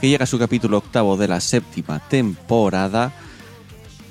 [0.00, 3.12] que llega a su capítulo octavo de la séptima temporada.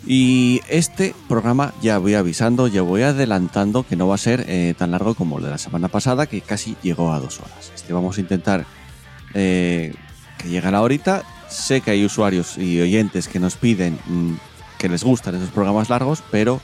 [0.06, 4.74] Y este programa ya voy avisando, ya voy adelantando que no va a ser eh,
[4.78, 7.72] tan largo como el de la semana pasada, que casi llegó a dos horas.
[7.76, 8.66] Este vamos a intentar
[9.34, 9.94] eh,
[10.38, 11.24] que llegue a la horita.
[11.50, 14.34] Sé que hay usuarios y oyentes que nos piden mm,
[14.78, 16.62] que les gustan esos programas largos, pero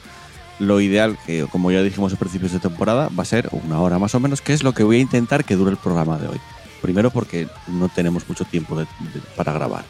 [0.59, 3.99] lo ideal, que como ya dijimos a principios de temporada, va a ser una hora
[3.99, 6.27] más o menos, que es lo que voy a intentar que dure el programa de
[6.27, 6.39] hoy.
[6.85, 9.83] Primero porque no tenemos mucho tiempo de- de- para grabar.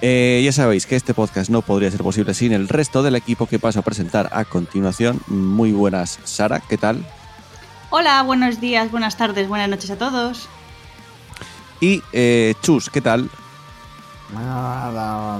[0.00, 3.46] Eh, ya sabéis que este podcast no podría ser posible sin el resto del equipo
[3.46, 5.20] que paso a presentar a continuación.
[5.28, 7.06] Muy buenas, Sara, ¿qué tal?
[7.90, 10.48] Hola, buenos días, buenas tardes, buenas noches a todos.
[11.80, 13.30] Y eh, Chus, ¿qué tal?
[14.34, 15.38] Nada.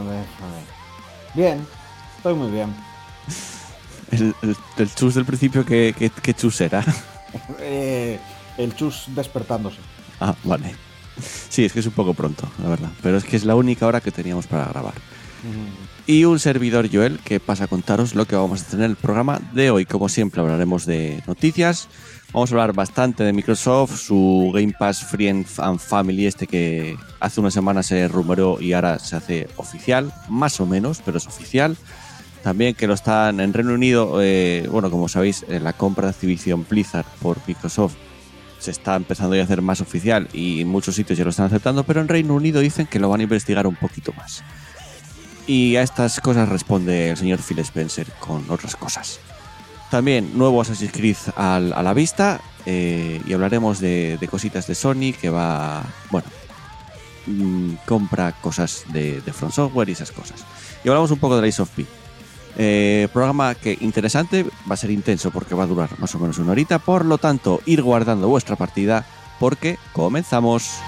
[1.35, 1.67] Bien,
[2.17, 2.73] estoy muy bien.
[4.13, 6.85] El, el- el Chus del principio, ¿qué, qué, qué Chus era?
[7.61, 8.19] Eh,
[8.57, 9.77] el chus despertándose.
[10.21, 10.75] Ah, vale.
[11.49, 12.91] Sí, es que es un poco pronto, la verdad.
[13.03, 14.95] Pero es que es la única hora que teníamos para grabar.
[16.07, 18.97] Y un servidor Joel que pasa a contaros lo que vamos a tener en el
[18.97, 19.85] programa de hoy.
[19.85, 21.89] Como siempre hablaremos de noticias.
[22.33, 27.41] Vamos a hablar bastante de Microsoft, su Game Pass Free and Family este que hace
[27.41, 31.77] una semana se rumoreó y ahora se hace oficial, más o menos, pero es oficial.
[32.43, 36.67] También que lo están en Reino Unido, eh, bueno, como sabéis, la compra de Activision
[36.69, 37.95] Blizzard por Microsoft
[38.59, 42.01] se está empezando a hacer más oficial y muchos sitios ya lo están aceptando, pero
[42.01, 44.43] en Reino Unido dicen que lo van a investigar un poquito más.
[45.47, 49.21] Y a estas cosas responde el señor Phil Spencer con otras cosas.
[49.91, 55.15] También nuevo Assassin's Creed al- a la vista eh, y hablaremos de, cositas de Sony
[55.19, 56.29] que va, bueno,
[57.27, 60.45] mm, compra cosas de, From Software y esas cosas.
[60.85, 61.87] Y hablamos un poco de la of P.
[62.61, 66.39] Eh, programa que interesante, va a ser intenso porque va a durar más o menos
[66.39, 69.07] una horita, por lo tanto, ir guardando vuestra partida
[69.39, 70.81] porque comenzamos.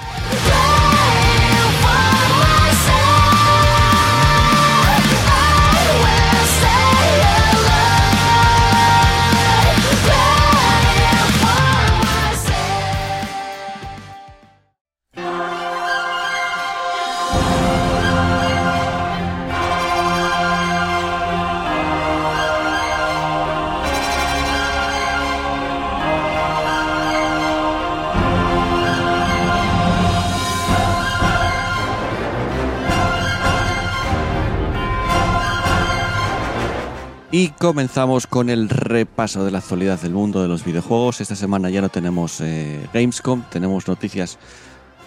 [37.60, 41.20] Comenzamos con el repaso de la actualidad del mundo de los videojuegos.
[41.20, 44.38] Esta semana ya no tenemos eh, Gamescom, tenemos noticias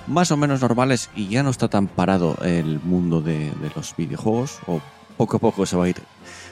[0.05, 3.95] más o menos normales y ya no está tan parado el mundo de, de los
[3.97, 4.59] videojuegos.
[4.67, 4.81] O
[5.17, 5.95] poco a poco se va a ir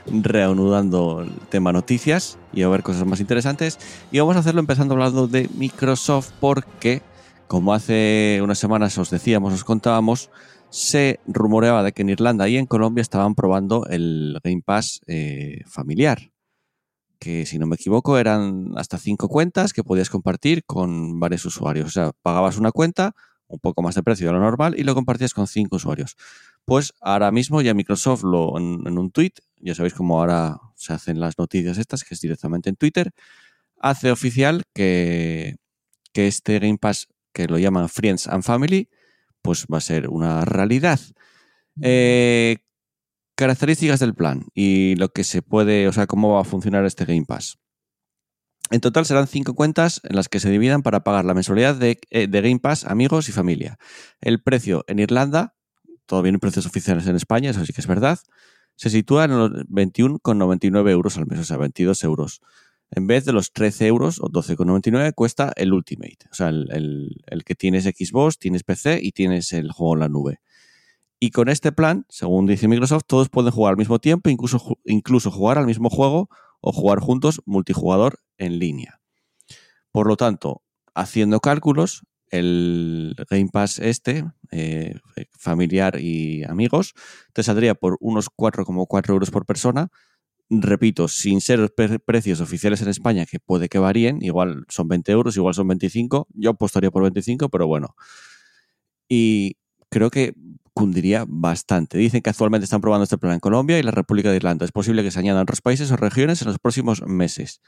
[0.08, 3.78] reanudando el tema noticias y a ver cosas más interesantes.
[4.12, 7.04] Y vamos a hacerlo empezando hablando de Microsoft porque,
[7.48, 10.32] como hace unas semanas os decíamos, os contábamos,
[10.72, 15.62] se rumoreaba de que en Irlanda y en Colombia estaban probando el Game Pass eh,
[15.68, 16.32] familiar.
[17.20, 21.88] Que si no me equivoco eran hasta cinco cuentas que podías compartir con varios usuarios.
[21.88, 23.14] O sea, pagabas una cuenta,
[23.48, 26.16] un poco más de precio de lo normal, y lo compartías con cinco usuarios.
[26.64, 30.94] Pues ahora mismo ya Microsoft lo en, en un tweet, ya sabéis cómo ahora se
[30.94, 33.12] hacen las noticias estas, que es directamente en Twitter,
[33.78, 35.58] hace oficial que,
[36.14, 38.90] que este Game Pass, que lo llaman Friends and Family,
[39.42, 41.00] pues va a ser una realidad.
[41.82, 42.58] Eh,
[43.36, 47.06] características del plan y lo que se puede, o sea, cómo va a funcionar este
[47.06, 47.58] Game Pass.
[48.70, 52.00] En total serán cinco cuentas en las que se dividan para pagar la mensualidad de,
[52.10, 53.78] eh, de Game Pass, amigos y familia.
[54.22, 55.56] El precio en Irlanda,
[56.06, 58.20] todavía no hay precios oficiales en España, eso sí que es verdad,
[58.76, 62.42] se sitúa en los 21,99 euros al mes, o sea, 22 euros.
[62.92, 66.18] En vez de los 13 euros o 12,99 cuesta el Ultimate.
[66.32, 66.68] O sea, el,
[67.28, 70.40] el- que tienes Xbox, tienes PC y tienes el juego en la nube.
[71.20, 75.32] Y con este plan, según dice Microsoft, todos pueden jugar al mismo tiempo, incluso, incluso
[75.32, 76.30] jugar al mismo juego
[76.62, 79.00] o jugar juntos multijugador en línea.
[79.92, 80.64] Por lo tanto,
[80.96, 84.96] haciendo cálculos, el Game Pass este, eh,
[85.32, 86.94] familiar y amigos,
[87.34, 89.90] te saldría por unos 4,4 euros por persona.
[90.54, 95.10] Repito, sin ser pre- precios oficiales en España, que puede que varíen, igual son 20
[95.14, 97.96] euros, igual son 25, yo apostaría por 25, pero bueno.
[99.08, 99.56] Y
[99.90, 100.34] creo que
[100.74, 101.98] cundiría bastante.
[101.98, 104.66] Dicen que actualmente están probando este plan en Colombia y la República de Irlanda.
[104.66, 107.62] Es posible que se añadan otros países o regiones en los próximos meses.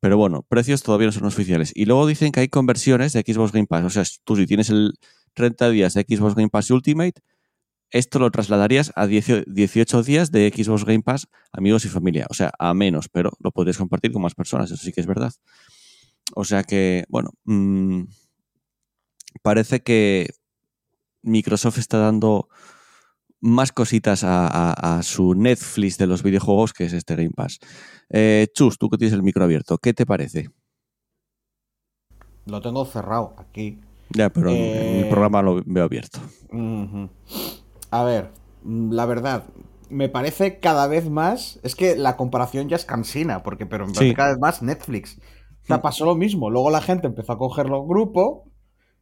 [0.00, 1.72] Pero bueno, precios todavía no son oficiales.
[1.74, 3.84] Y luego dicen que hay conversiones de Xbox Game Pass.
[3.84, 4.94] O sea, tú si tienes el
[5.34, 7.20] 30 días de Xbox Game Pass Ultimate,
[7.90, 12.26] esto lo trasladarías a 18 días de Xbox Game Pass, amigos y familia.
[12.30, 14.70] O sea, a menos, pero lo podrías compartir con más personas.
[14.70, 15.32] Eso sí que es verdad.
[16.34, 18.02] O sea que, bueno, mmm,
[19.42, 20.30] parece que
[21.22, 22.48] Microsoft está dando
[23.40, 27.58] más cositas a, a, a, su Netflix de los videojuegos, que es este Game Pass.
[28.10, 30.50] Eh, Chus, tú que tienes el micro abierto, ¿qué te parece?
[32.46, 33.80] Lo tengo cerrado aquí.
[34.10, 34.98] Ya, pero eh...
[34.98, 36.20] en el programa lo veo abierto.
[36.50, 37.10] Uh -huh.
[37.90, 38.30] A ver,
[38.64, 39.44] la verdad,
[39.88, 41.60] me parece cada vez más.
[41.62, 44.16] Es que la comparación ya es cansina, porque pero me parece sí.
[44.16, 45.18] cada vez más Netflix.
[45.62, 46.48] O sea, pasó lo mismo.
[46.50, 48.44] Luego la gente empezó a cogerlo grupo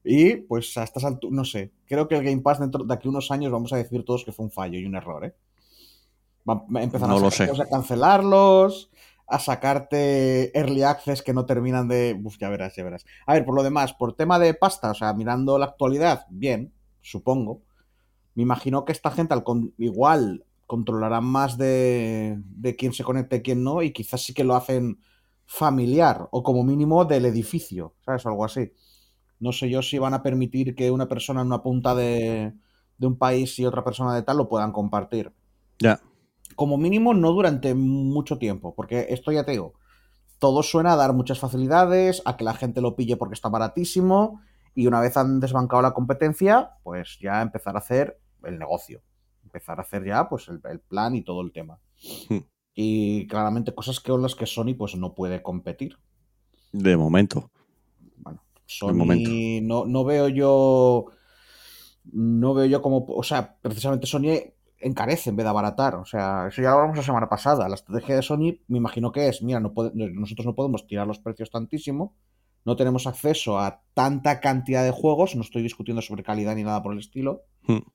[0.03, 3.09] y pues a estas alturas, no sé, creo que el Game Pass dentro de aquí
[3.09, 5.35] unos años vamos a decir todos que fue un fallo y un error, ¿eh?
[6.75, 8.91] Empezaron no a, a cancelarlos,
[9.27, 12.21] a sacarte early access que no terminan de...
[12.23, 13.07] Uf, ya verás, ya verás.
[13.27, 16.75] A ver, por lo demás, por tema de pasta, o sea, mirando la actualidad, bien,
[17.01, 17.63] supongo.
[18.35, 19.75] Me imagino que esta gente al con...
[19.79, 24.45] igual controlará más de, de quién se conecta y quién no, y quizás sí que
[24.45, 24.99] lo hacen
[25.47, 28.25] familiar, o como mínimo del edificio, ¿sabes?
[28.27, 28.73] Algo así.
[29.41, 32.55] No sé yo si van a permitir que una persona en una punta de,
[32.97, 35.33] de un país y otra persona de tal lo puedan compartir.
[35.81, 36.01] Ya.
[36.57, 39.75] Como mínimo, no durante mucho tiempo, porque esto ya te digo,
[40.39, 44.41] todo suena a dar muchas facilidades, a que la gente lo pille porque está baratísimo,
[44.75, 49.03] y una vez han desbancado la competencia, pues ya empezar a hacer el negocio.
[49.43, 51.79] Empezar a hacer ya pues el, el plan y todo el tema.
[52.29, 52.39] Hmm.
[52.75, 55.99] Y claramente cosas que con las que Sony pues no puede competir.
[56.73, 57.51] De momento.
[58.17, 61.07] Bueno, Sony no, no veo yo.
[62.13, 63.07] No veo yo como.
[63.09, 65.95] O sea, precisamente Sony encarece en vez de abaratar.
[65.95, 67.69] O sea, eso ya lo hablamos la semana pasada.
[67.69, 71.07] La estrategia de Sony, me imagino que es: mira, no puede, nosotros no podemos tirar
[71.07, 72.17] los precios tantísimo.
[72.65, 75.37] No tenemos acceso a tanta cantidad de juegos.
[75.37, 77.43] No estoy discutiendo sobre calidad ni nada por el estilo.
[77.69, 77.87] Hmm.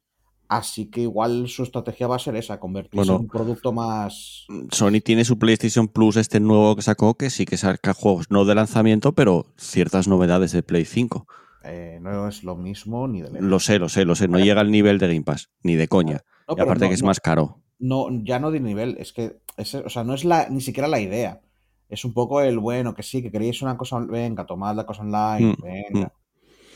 [0.50, 4.46] Así que igual su estrategia va a ser esa, convertirse Bueno, en un producto más.
[4.72, 8.46] Sony tiene su PlayStation Plus, este nuevo que sacó, que sí que saca juegos no
[8.46, 11.28] de lanzamiento, pero ciertas novedades de Play 5.
[11.64, 13.48] Eh, no es lo mismo ni de lejos.
[13.48, 14.28] Lo sé, lo sé, lo sé.
[14.28, 16.22] No llega al nivel de Game Pass, ni de coña.
[16.48, 17.62] No, y aparte no- que es no- más caro.
[17.78, 20.88] No, ya no de nivel, es que, es- o sea, no es la, ni siquiera
[20.88, 21.42] la idea.
[21.90, 25.02] Es un poco el bueno, que sí, que queréis una cosa, venga, tomad la cosa
[25.04, 26.14] online, Mm, venga,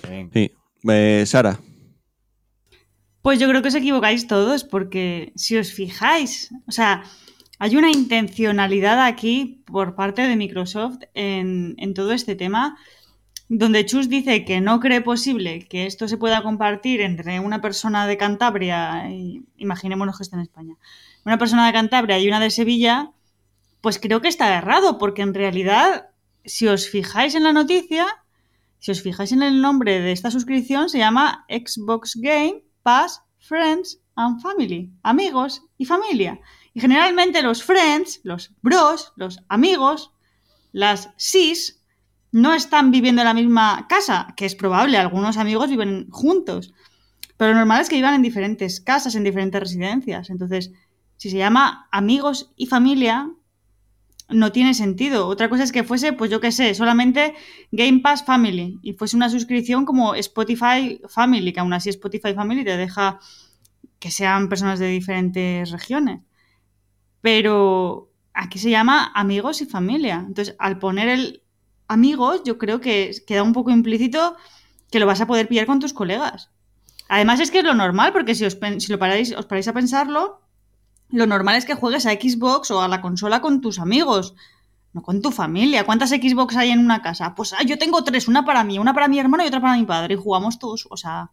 [0.07, 0.31] venga.
[0.33, 0.51] Sí.
[0.89, 1.59] Eh, Sara,
[3.23, 7.05] Pues yo creo que os equivocáis todos, porque si os fijáis, o sea,
[7.57, 12.77] hay una intencionalidad aquí por parte de Microsoft en, todo este tema,
[13.47, 18.07] donde Chus dice que no cree posible que esto se pueda compartir entre una persona
[18.07, 20.75] de Cantabria, y imaginémonos que está en España,
[21.23, 23.13] una persona de Cantabria y una de Sevilla,
[23.79, 26.09] pues creo que está errado, porque en realidad,
[26.43, 28.05] si os fijáis en la noticia,
[28.79, 33.99] si os fijáis en el nombre de esta suscripción, se llama Xbox Game Pass Friends
[34.15, 36.39] and Family, amigos y familia.
[36.73, 40.11] Y generalmente los friends, los bros, los amigos,
[40.71, 41.81] las sis,
[42.31, 46.73] no están viviendo en la misma casa, que es probable, algunos amigos viven juntos.
[47.37, 50.29] Pero lo normal es que vivan en diferentes casas, en diferentes residencias.
[50.29, 50.71] Entonces,
[51.17, 53.29] si se llama amigos y familia,
[54.29, 55.27] no tiene sentido.
[55.27, 57.35] Otra cosa es que fuese, pues yo qué sé, solamente
[57.71, 62.63] Game Pass Family y fuese una suscripción como Spotify Family, que aún así Spotify Family
[62.63, 63.19] te deja
[63.99, 66.21] que sean personas de diferentes regiones.
[67.21, 70.23] Pero aquí se llama amigos y familia.
[70.27, 71.43] Entonces, al poner el
[71.87, 74.35] amigos, yo creo que queda un poco implícito
[74.91, 76.51] que lo vas a poder pillar con tus colegas.
[77.09, 79.73] Además es que es lo normal, porque si os, si lo paráis, os paráis a
[79.73, 80.41] pensarlo,
[81.13, 84.33] lo normal es que juegues a Xbox o a la consola con tus amigos,
[84.93, 85.85] no con tu familia.
[85.85, 87.33] ¿Cuántas Xbox hay en una casa?
[87.35, 89.77] Pues ah, yo tengo tres, una para mí, una para mi hermano y otra para
[89.77, 91.29] mi padre, y jugamos todos, o sea...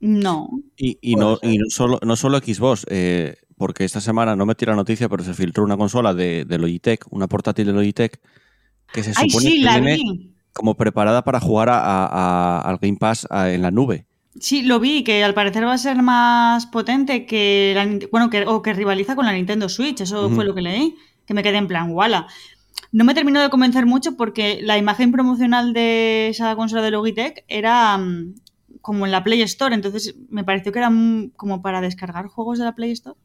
[0.00, 0.50] No.
[0.76, 1.50] y, y no, ser.
[1.50, 5.24] y no solo, no solo Xbox, eh, porque esta semana no metí la noticia, pero
[5.24, 8.20] se filtró una consola de, de Logitech, una portátil de Logitech,
[8.92, 10.34] que se Ay, supone sí, que la viene vi.
[10.52, 14.06] como preparada para jugar a- a- a- al Game Pass a- en la nube.
[14.40, 18.44] Sí, lo vi, que al parecer va a ser más potente que la bueno, que,
[18.46, 21.58] o que rivaliza con la Nintendo Switch, eso fue lo que leí, que me quedé
[21.58, 22.26] en plan, wala.
[22.90, 27.44] No me terminó de convencer mucho porque la imagen promocional de esa consola de Logitech
[27.48, 28.34] era mm,
[28.80, 32.58] como en la Play Store, entonces me pareció que era mm, como para descargar juegos
[32.58, 33.16] de la Play Store.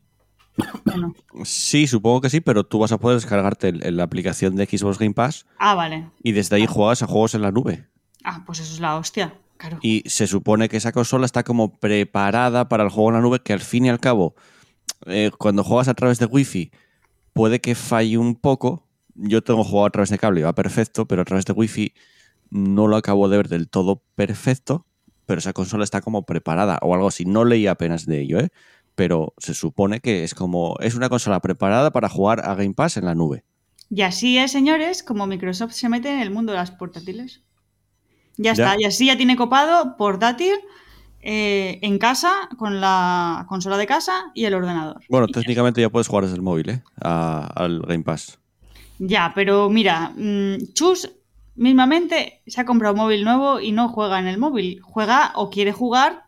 [1.44, 4.66] Sí, supongo que sí, pero tú vas a poder descargarte el- el- la aplicación de
[4.66, 6.08] Xbox Game Pass Ah, vale.
[6.24, 7.88] y desde ahí juegas a juegos en la nube.
[8.24, 9.34] Ah, pues eso es la hostia.
[9.60, 9.78] Claro.
[9.82, 13.42] Y se supone que esa consola está como preparada para el juego en la nube,
[13.42, 14.34] que al fin y al cabo,
[15.06, 16.72] eh, cuando juegas a través de Wi-Fi,
[17.34, 18.88] puede que falle un poco.
[19.16, 21.94] Yo tengo jugado a través de cable y va perfecto, pero a través de Wi-Fi
[22.52, 24.86] no lo acabo de ver del todo perfecto.
[25.26, 27.26] Pero esa consola está como preparada o algo así.
[27.26, 28.50] No leí apenas de ello, ¿eh?
[28.96, 30.76] Pero se supone que es como.
[30.80, 33.44] Es una consola preparada para jugar a Game Pass en la nube.
[33.90, 37.42] Y así es, señores, como Microsoft se mete en el mundo de las portátiles.
[38.42, 38.64] Ya, Ya.
[38.66, 40.54] está, y así ya tiene copado portátil
[41.22, 45.02] eh, en casa, con la consola de casa y el ordenador.
[45.10, 46.84] Bueno, Y técnicamente ya puedes jugar desde el móvil, ¿eh?
[47.02, 48.40] A- al Game Pass.
[48.98, 51.10] Ya, pero mira, mm, Chus
[51.56, 54.80] mismamente se ha comprado un móvil nuevo y no juega en el móvil.
[54.82, 56.24] Juega o quiere jugar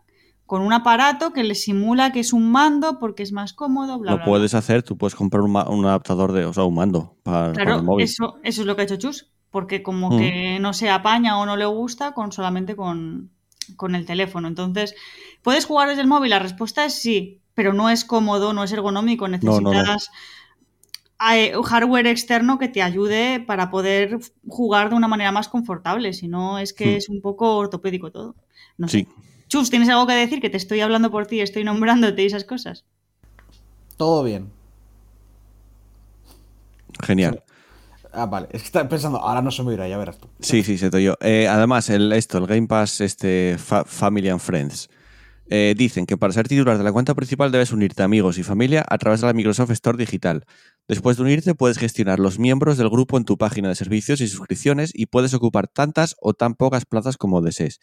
[0.46, 4.12] con un aparato que le simula que es un mando porque es más cómodo, bla,
[4.12, 4.32] lo bla, bla.
[4.34, 7.84] puedes hacer, tú puedes comprar un, adaptador de, o sea, un mando para, para el
[7.84, 8.04] móvil.
[8.04, 10.18] eso, eso es lo que ha hecho Chus, porque como Mm.
[10.18, 13.30] que no se apaña o no le gusta con solamente con,
[13.76, 14.48] con el teléfono.
[14.48, 14.96] Entonces,
[15.44, 16.30] ¿puedes jugar desde el móvil?
[16.32, 20.10] La respuesta es sí, pero no es cómodo, no es ergonómico, no, necesitas
[21.20, 21.32] no.
[21.36, 26.28] eh, hardware externo que te ayude para poder jugar de una manera más confortable, si
[26.28, 26.98] no es que Mm.
[26.98, 28.36] es un poco ortopédico todo.
[28.78, 29.00] No sé.
[29.00, 29.08] Sí.
[29.50, 30.40] Chus, ¿tienes algo que decir?
[30.40, 32.86] Que te estoy hablando por ti, estoy nombrándote y esas cosas.
[33.98, 34.50] Todo bien.
[37.04, 37.44] Genial.
[38.14, 38.48] Ah, vale.
[38.52, 40.28] Es que estaba pensando, ahora no se me irá, ya verás tú.
[40.40, 41.16] Sí, sí, se te oyó.
[41.22, 44.90] Eh, además, el, esto, el Game Pass este, Fa- Family and Friends,
[45.50, 48.44] eh, dicen que para ser titular de la cuenta principal debes unirte a amigos y
[48.44, 50.46] familia a través de la Microsoft Store digital.
[50.88, 54.28] Después de unirte, puedes gestionar los miembros del grupo en tu página de servicios y
[54.28, 57.80] suscripciones y puedes ocupar tantas o tan pocas plazas como desees.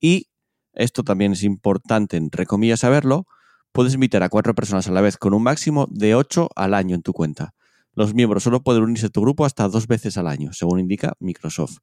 [0.00, 0.28] Y
[0.74, 3.26] esto también es importante, entre comillas, saberlo,
[3.72, 6.94] puedes invitar a cuatro personas a la vez con un máximo de ocho al año
[6.94, 7.54] en tu cuenta.
[7.98, 11.14] Los miembros solo pueden unirse a tu grupo hasta dos veces al año, según indica
[11.18, 11.78] Microsoft.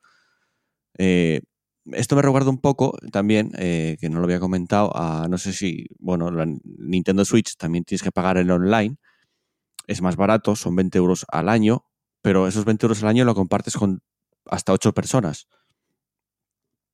[0.98, 1.42] Eh,
[1.92, 5.52] esto me recuerda un poco también, eh, que no lo había comentado, a no sé
[5.52, 8.96] si, bueno, la Nintendo Switch también tienes que pagar el online.
[9.88, 11.86] Es más barato, son 20 euros al año,
[12.22, 14.02] pero esos 20 euros al año lo compartes con
[14.46, 15.50] hasta 8 personas.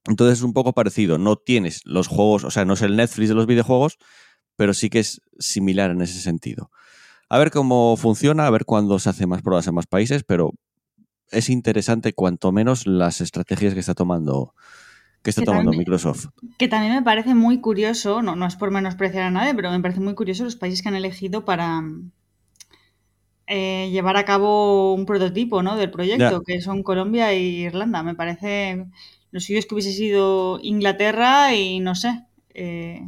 [0.06, 1.20] Entonces es un poco parecido.
[1.20, 4.00] No tienes los juegos, o sea, no es el Netflix de los videojuegos,
[4.56, 6.72] pero sí que es similar en ese sentido.
[7.34, 10.52] A ver cómo funciona, a ver cuándo se hacen más pruebas en más países, pero
[11.30, 14.54] es interesante cuanto menos las estrategias que está tomando
[15.24, 16.26] que está Que tomando también- Microsoft.
[16.58, 19.80] Que también me parece muy curioso, no, no es por menospreciar a nadie, pero me
[19.80, 21.82] parece muy curioso los países que han elegido para
[23.48, 25.78] eh, llevar a cabo un prototipo ¿no?
[25.78, 26.42] del proyecto, Ya.
[26.46, 28.04] que son Colombia e Irlanda.
[28.04, 28.86] Me parece
[29.32, 32.26] lo suyo es que hubiese sido Inglaterra y no sé.
[32.54, 33.02] eh,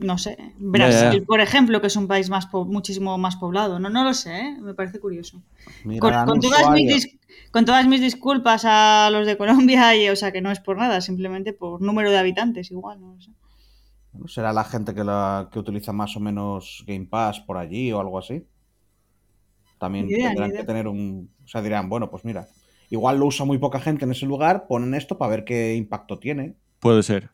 [0.00, 3.78] no sé, Brasil, por ejemplo, que es un país más po- muchísimo más poblado.
[3.78, 4.56] No, no lo sé, ¿eh?
[4.60, 5.42] me parece curioso.
[5.84, 7.18] Mira, Con, todas mis
[7.52, 10.76] con todas mis disculpas a los de Colombia, y, o sea que no es por
[10.76, 13.30] nada, simplemente por número de habitantes, igual, no lo sé.
[14.12, 17.92] ¿No ¿Será la gente que, la, que utiliza más o menos Game Pass por allí
[17.92, 18.44] o algo así?
[19.78, 21.30] También idea, tendrán que tener un...
[21.44, 22.48] O sea, dirán, bueno, pues mira,
[22.90, 26.18] igual lo usa muy poca gente en ese lugar, ponen esto para ver qué impacto
[26.18, 26.54] tiene.
[26.80, 27.30] Puede ser.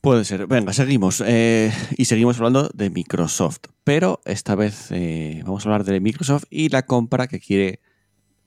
[0.00, 0.46] Puede ser.
[0.46, 1.22] Venga, seguimos.
[1.26, 3.58] Eh, y seguimos hablando de Microsoft.
[3.84, 7.80] Pero esta vez eh, vamos a hablar de Microsoft y la compra que quiere,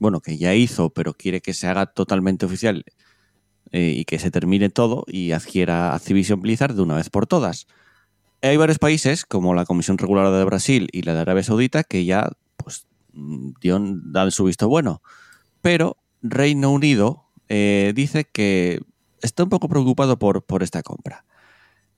[0.00, 2.84] bueno, que ya hizo, pero quiere que se haga totalmente oficial
[3.70, 7.68] eh, y que se termine todo y adquiera Activision Blizzard de una vez por todas.
[8.42, 12.04] Hay varios países, como la Comisión Reguladora de Brasil y la de Arabia Saudita, que
[12.04, 15.02] ya pues, dan su visto bueno.
[15.62, 18.80] Pero Reino Unido dice que
[19.22, 21.24] está un poco preocupado por, por esta compra.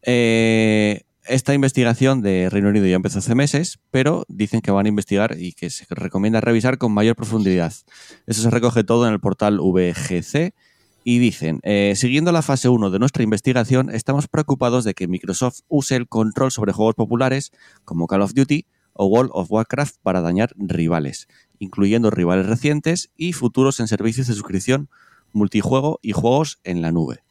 [0.09, 4.89] Eh, esta investigación de Reino Unido ya empezó hace meses, pero dicen que van a
[4.89, 7.73] investigar y que se recomienda revisar con mayor profundidad.
[8.27, 10.55] Eso se recoge todo en el portal VGC
[11.03, 15.61] y dicen, eh, siguiendo la fase 1 de nuestra investigación, estamos preocupados de que Microsoft
[15.67, 17.51] use el control sobre juegos populares
[17.85, 21.27] como Call of Duty o World of Warcraft para dañar rivales,
[21.59, 24.89] incluyendo rivales recientes y futuros en servicios de suscripción,
[25.33, 27.26] multijuego y juegos en la nube.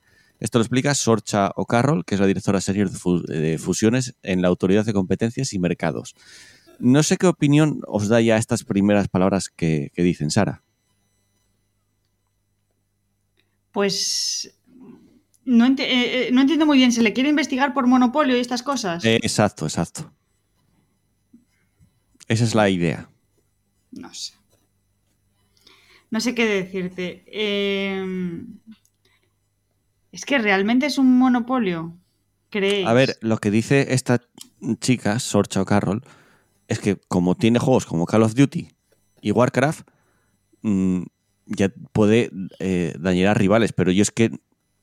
[0.45, 4.43] Esto lo explica Sorcha O'Carroll, que es la directora senior de, fu- de fusiones en
[4.43, 6.13] la Autoridad de Competencias y Mercados.
[6.77, 10.61] No sé qué opinión os da ya estas primeras palabras que, que dicen, Sara.
[13.71, 14.55] Pues
[15.45, 18.61] no, eh, eh, no entiendo muy bien, ¿se le quiere investigar por monopolio y estas
[18.61, 19.03] cosas?
[19.03, 20.13] Eh, exacto, exacto.
[22.27, 23.09] Esa es la idea.
[23.91, 24.33] No sé.
[26.11, 27.23] No sé qué decirte.
[27.27, 28.05] Eh,
[30.15, 31.91] Es que realmente es un monopolio.
[32.49, 32.87] ¿Creéis?
[32.87, 34.21] A ver, lo que dice esta
[34.79, 36.05] chica, Sorcha O'Carroll,
[36.69, 38.69] es que como tiene juegos como Call of Duty
[39.19, 39.85] y Warcraft,
[40.61, 41.01] mm,
[41.47, 44.39] ya puede eh, dañar a rivales, pero yo es que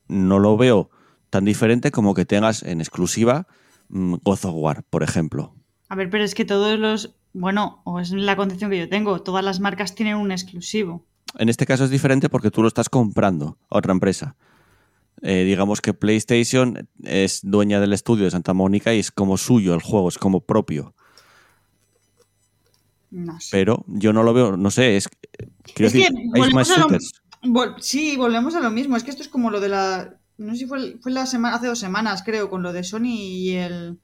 [0.07, 0.91] no lo veo
[1.31, 3.47] tan diferente como que tengas en exclusiva
[3.89, 5.55] mm, God of War, por ejemplo.
[5.89, 7.15] A ver, pero es que todos los.
[7.33, 11.07] Bueno, o es la concepción que yo tengo, todas las marcas tienen un exclusivo.
[11.39, 14.35] En este caso es diferente porque tú lo estás comprando a otra empresa.
[15.25, 19.73] Eh, digamos que PlayStation es dueña del estudio de Santa Mónica y es como suyo
[19.73, 20.93] el juego, es como propio.
[23.11, 23.49] No sé.
[23.51, 25.07] Pero yo no lo veo, no sé, es.
[25.77, 27.11] Decir, que hay volvemos más a lo- shooters.
[27.43, 28.97] Vol- sí, volvemos a lo mismo.
[28.97, 30.17] Es que esto es como lo de la.
[30.37, 33.05] No sé si fue, fue la semana, hace dos semanas, creo, con lo de Sony
[33.15, 33.99] y el.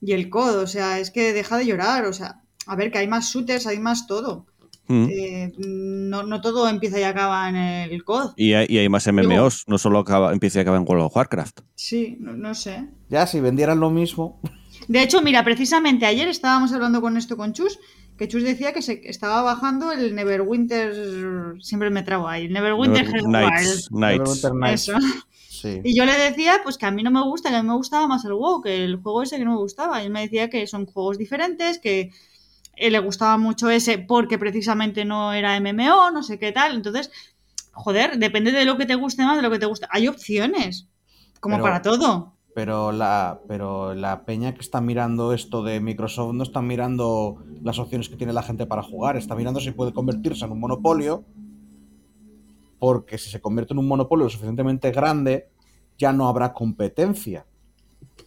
[0.00, 0.56] Y el COD.
[0.62, 2.04] O sea, es que deja de llorar.
[2.04, 4.46] O sea, a ver, que hay más shooters, hay más todo.
[4.88, 5.06] Mm.
[5.10, 8.32] Eh, no, no todo empieza y acaba en el COD.
[8.36, 11.16] Y hay, y hay más MMOs, no solo acaba, empieza y acaba en World of
[11.16, 11.60] Warcraft.
[11.74, 12.88] Sí, no, no sé.
[13.08, 14.40] Ya, si vendieran lo mismo.
[14.88, 17.78] De hecho, mira, precisamente ayer estábamos hablando con esto con Chus,
[18.16, 21.54] que Chus decía que se que estaba bajando el Neverwinter.
[21.60, 22.46] Siempre me trabo ahí.
[22.46, 23.28] El Neverwinter Never-.
[23.28, 23.92] Nights, Nights.
[23.92, 24.88] Neverwinter Nights.
[24.88, 24.98] Eso.
[25.48, 25.80] Sí.
[25.82, 27.74] Y yo le decía, pues que a mí no me gusta, que a mí me
[27.74, 30.02] gustaba más el WoW, que el juego ese que no me gustaba.
[30.02, 32.12] Y él me decía que son juegos diferentes, que
[32.78, 36.74] eh, le gustaba mucho ese porque precisamente no era MMO, no sé qué tal.
[36.74, 37.10] Entonces,
[37.72, 39.86] joder, depende de lo que te guste más, de lo que te guste.
[39.90, 40.88] Hay opciones,
[41.40, 42.34] como Pero- para todo.
[42.54, 47.78] Pero la, pero la peña que está mirando esto de Microsoft no está mirando las
[47.78, 51.24] opciones que tiene la gente para jugar, está mirando si puede convertirse en un monopolio,
[52.80, 55.50] porque si se convierte en un monopolio lo suficientemente grande,
[55.98, 57.46] ya no habrá competencia.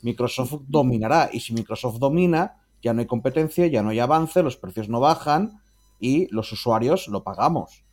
[0.02, 4.58] Microsoft dominará, y si Microsoft domina, ya no hay competencia, ya no hay avance, los
[4.58, 5.62] precios no bajan
[6.00, 7.84] y los usuarios lo pagamos.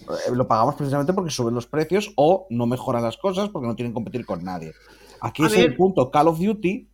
[0.00, 3.74] Eh, Lo pagamos precisamente porque suben los precios o no mejoran las cosas porque no
[3.76, 4.72] tienen que competir con nadie.
[5.20, 5.64] Aquí A es ver.
[5.66, 6.10] el punto.
[6.10, 6.88] Call of Duty,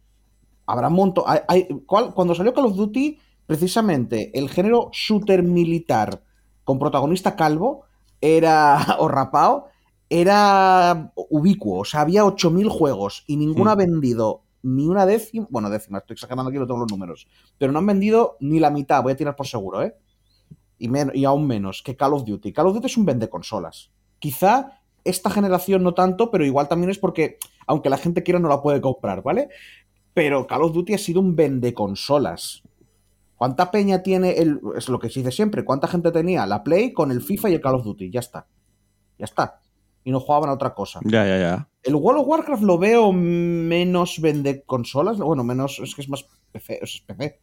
[0.66, 1.24] habrá un montón.
[1.26, 6.22] hay- hay- ¿cuál- cuando salió Call of Duty, precisamente el género shooter militar
[6.64, 7.82] con protagonista calvo
[8.20, 9.66] era, o rapao,
[10.08, 11.80] era ubicuo.
[11.80, 13.72] O sea, había 8.000 juegos y ninguno Hmm.
[13.72, 15.46] ha vendido ni una décima.
[15.50, 17.28] Bueno, décima, estoy exagerando aquí, no tengo los números.
[17.58, 19.94] Pero no han vendido ni la mitad, voy a tirar por seguro, ¿eh?
[20.78, 22.52] Y, y aún menos que Call of Duty.
[22.52, 23.90] Call of Duty es un vende consolas.
[24.18, 28.48] Quizá esta generación no tanto, pero igual también es porque, aunque la gente quiera, no
[28.48, 29.50] la puede comprar, ¿vale?
[30.14, 32.62] Pero Call of Duty ha sido un vende consolas.
[33.36, 34.60] ¿Cuánta peña tiene el.
[34.76, 35.64] Es lo que se dice siempre.
[35.64, 38.10] ¿Cuánta gente tenía la Play con el FIFA y el Call of Duty?
[38.10, 38.46] Ya está.
[39.18, 39.60] Ya está.
[40.04, 41.00] Y no jugaban a otra cosa.
[41.04, 41.68] Ya, ya, ya.
[41.84, 45.18] El World of Warcraft lo veo menos vende consolas.
[45.18, 45.78] Bueno, menos.
[45.80, 46.80] Es que es más PC.
[46.82, 47.40] Es PC.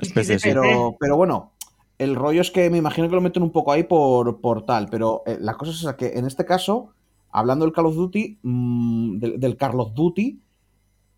[0.00, 0.48] Especie, sí.
[0.48, 1.52] Pero, pero bueno,
[1.98, 4.88] el rollo es que me imagino que lo meten un poco ahí por, por tal.
[4.88, 6.92] Pero eh, la cosa es esa, que en este caso,
[7.30, 10.40] hablando del Call of Duty, mm, del, del Call of Duty,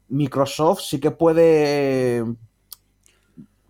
[0.08, 2.24] Microsoft sí que puede.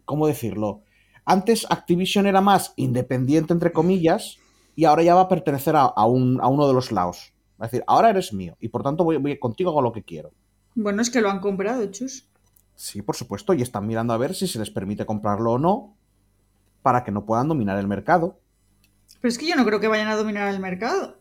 [0.04, 0.82] ¿Cómo decirlo?
[1.24, 4.38] Antes Activision era más independiente, entre comillas,
[4.76, 7.32] y ahora ya va a pertenecer a, a un- a uno de los lados.
[7.60, 10.32] Es decir, ahora eres mío, y por tanto voy, voy contigo hago lo que quiero.
[10.74, 12.28] Bueno, es que lo han comprado, Chus.
[12.74, 15.96] Sí, por supuesto, y están mirando a ver si se les permite comprarlo o no,
[16.82, 18.40] para que no puedan dominar el mercado.
[19.20, 21.16] Pero es que yo no creo que vayan a dominar el mercado.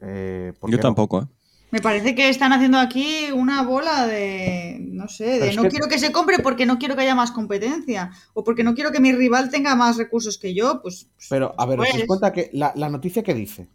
[0.00, 1.26] Eh, ¿por Yo tampoco, ¿eh?
[1.70, 5.62] Me parece que están haciendo aquí una bola de, no sé, Pero de es no
[5.62, 8.74] que- quiero que se compre porque no quiero que haya más competencia o porque no
[8.74, 11.06] quiero que mi rival tenga más recursos que yo, pues...
[11.14, 13.68] pues, Pero, a ver, ¿os pues, dais cuenta que la, la noticia que dice?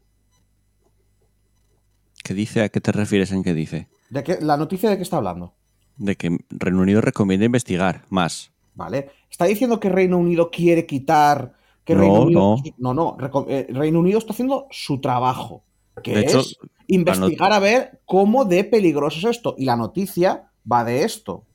[2.25, 2.63] ¿Qué dice?
[2.63, 3.88] ¿A qué te refieres en qué dice?
[4.09, 5.53] ¿De qué, ¿La noticia de qué está hablando?
[5.95, 8.51] De que Reino Unido recomienda investigar más.
[8.73, 9.11] ¿Vale?
[9.29, 11.53] Está diciendo que Reino Unido quiere quitar.
[11.83, 12.39] Que No, Reino Unido.
[12.79, 12.93] no.
[12.95, 13.45] No, no.
[13.47, 15.63] eh, Reino Unido está haciendo su trabajo.
[16.01, 16.57] Que De hecho, es
[16.88, 19.53] investigar a ver cómo de peligroso es esto.
[19.55, 21.45] Y la noticia va de esto.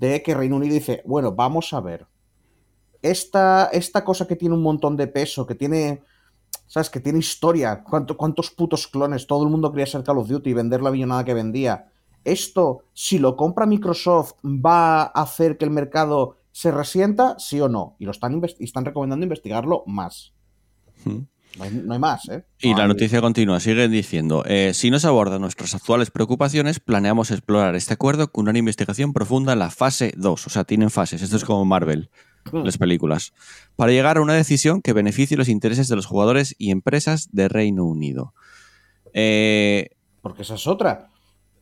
[0.00, 2.08] De que Reino Unido dice, bueno, vamos a ver.
[3.00, 6.02] Esta, esta cosa que tiene un montón de peso, que tiene.
[6.72, 6.88] ¿Sabes?
[6.88, 7.82] Que tiene historia.
[7.82, 9.26] ¿Cuánto- ¿Cuántos putos clones?
[9.26, 11.86] Todo el mundo quería ser Call of Duty y vender la billonada que vendía.
[12.22, 17.34] Esto, si lo compra Microsoft, ¿va a hacer que el mercado se resienta?
[17.40, 17.96] ¿Sí o no?
[17.98, 20.32] Y lo están, y están recomendando investigarlo más.
[21.04, 21.18] Mm.
[21.58, 22.44] No hay, no hay más, ¿eh?
[22.60, 27.32] Y la noticia continúa, sigue diciendo, eh, si no se abordan nuestras actuales preocupaciones, planeamos
[27.32, 31.22] explorar este acuerdo con una investigación profunda en la fase 2, o sea, tienen fases,
[31.22, 32.08] esto es como Marvel,
[32.52, 32.64] Mm.
[32.64, 33.32] las películas,
[33.76, 37.48] para llegar a una decisión que beneficie los intereses de los jugadores y empresas de
[37.48, 38.34] Reino Unido.
[39.12, 39.90] Eh,
[40.22, 41.08] Porque esa es otra.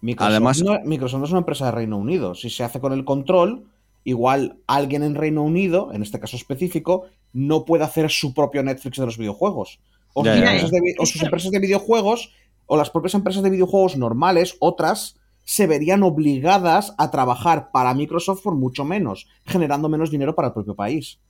[0.01, 2.35] Microsoft, Además- no, Microsoft no es una empresa de Reino Unido.
[2.35, 3.65] Si se hace con el control,
[4.05, 8.99] igual alguien en Reino Unido, en este caso específico, no puede hacer su propio Netflix
[8.99, 9.81] de los videojuegos.
[10.15, 10.51] O, Ya, sus, ya, ya.
[10.53, 12.33] empresas de vi- o sus empresas de videojuegos,
[12.67, 15.17] o las propias empresas de videojuegos normales, otras,
[15.55, 20.55] se verían obligadas a trabajar para Microsoft por mucho menos, generando menos dinero para el
[20.55, 21.21] propio país.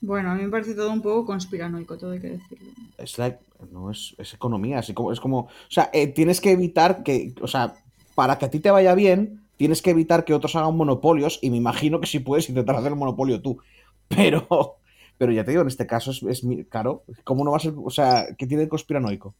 [0.00, 2.70] Bueno, a mí me parece todo un poco conspiranoico, todo hay que decirlo.
[2.96, 3.38] Es, la-
[3.70, 7.34] no, es, es economía, es como, es como, o sea, eh, tienes que evitar que,
[7.40, 7.74] o sea,
[8.14, 11.50] para que a ti te vaya bien, tienes que evitar que otros hagan monopolios y
[11.50, 13.58] me imagino que sí puedes intentar hacer el monopolio tú,
[14.08, 14.78] pero,
[15.18, 17.74] pero ya te digo, en este caso es, es claro, ¿cómo no va a ser,
[17.76, 19.34] o sea, que tiene el conspiranoico?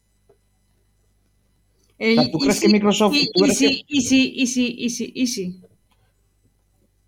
[1.98, 5.12] Eh, sea, ¿tú crees que Microsoft- Y, y sí, y sí, y sí, y sí,
[5.14, 5.60] y sí.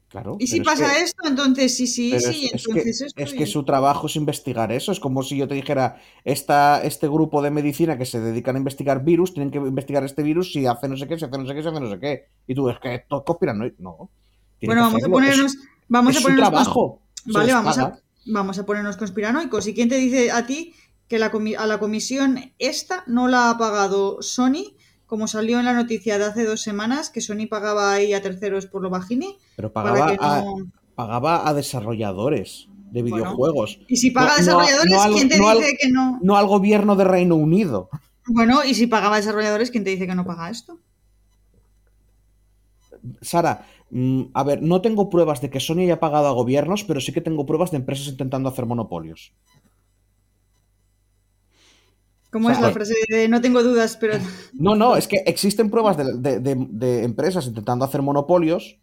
[0.09, 0.37] Claro.
[0.39, 3.33] Y si es pasa que- esto, entonces sí, sí, sí, es, es que, entonces es
[3.35, 4.93] que su trabajo es investigar eso.
[4.93, 8.59] Es como si yo te dijera, esta, este grupo de medicina que se dedican a
[8.59, 11.47] investigar virus, tienen que investigar este virus si hace no sé qué, si hace no
[11.47, 12.25] sé qué, si hace no sé qué.
[12.47, 13.77] Y tú, es que esto conspiranoico.
[13.83, 14.11] No.
[14.63, 15.57] Bueno, vamos a ponernos.
[15.89, 16.49] Vamos es a su ponernos.
[16.49, 17.03] cons- trabajo.
[17.27, 19.67] Vale, vamos a, vamos a ponernos conspiranoicos.
[19.67, 20.73] ¿Y quién te dice a ti
[21.09, 24.73] que la a la comisión esta no la ha pagado Sony?
[25.07, 28.67] Como salió en la noticia de hace dos semanas, que Sony pagaba ahí a terceros
[28.67, 29.37] por lo bajini.
[29.55, 30.45] Pero pagaba, a,
[30.97, 33.17] pagaba a desarrolladores de Bueno.
[33.17, 33.79] videojuegos.
[33.89, 36.19] Y si paga a desarrolladores, no al- ¿quién te no al- dice que no?
[36.23, 37.89] No al gobierno de Reino Unido.
[38.27, 40.81] Bueno, y si pagaba a desarrolladores, ¿quién te dice que no paga esto?
[43.21, 47.01] Sara, mm, a ver, no tengo pruebas de que Sony haya pagado a gobiernos, pero
[47.01, 49.33] sí que tengo pruebas de empresas intentando hacer monopolios.
[52.37, 54.15] ¿Cómo O es la frase de no tengo dudas, pero
[54.53, 58.79] No, no, es que existen pruebas de, de- de- de empresas intentando hacer monopolios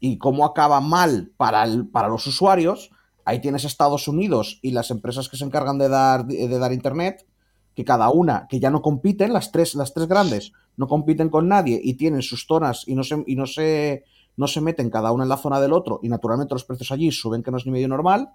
[0.00, 2.90] y cómo acaba mal para, el- para los usuarios.
[3.24, 7.26] Ahí tienes Estados Unidos y las empresas que se encargan de dar, de dar Internet,
[7.74, 11.48] que cada una, que ya no compiten, las tres, las tres grandes, no compiten con
[11.48, 14.04] nadie y tienen sus zonas y no se, y no se,
[14.36, 17.10] no se meten cada una en la zona del otro y naturalmente los precios allí
[17.10, 18.28] suben que no es ni medio normal.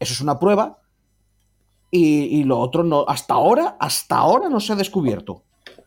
[0.00, 0.78] Eso es una prueba.
[1.90, 5.44] Y, y lo otro no, hasta ahora, hasta ahora no se ha descubierto.
[5.64, 5.84] solo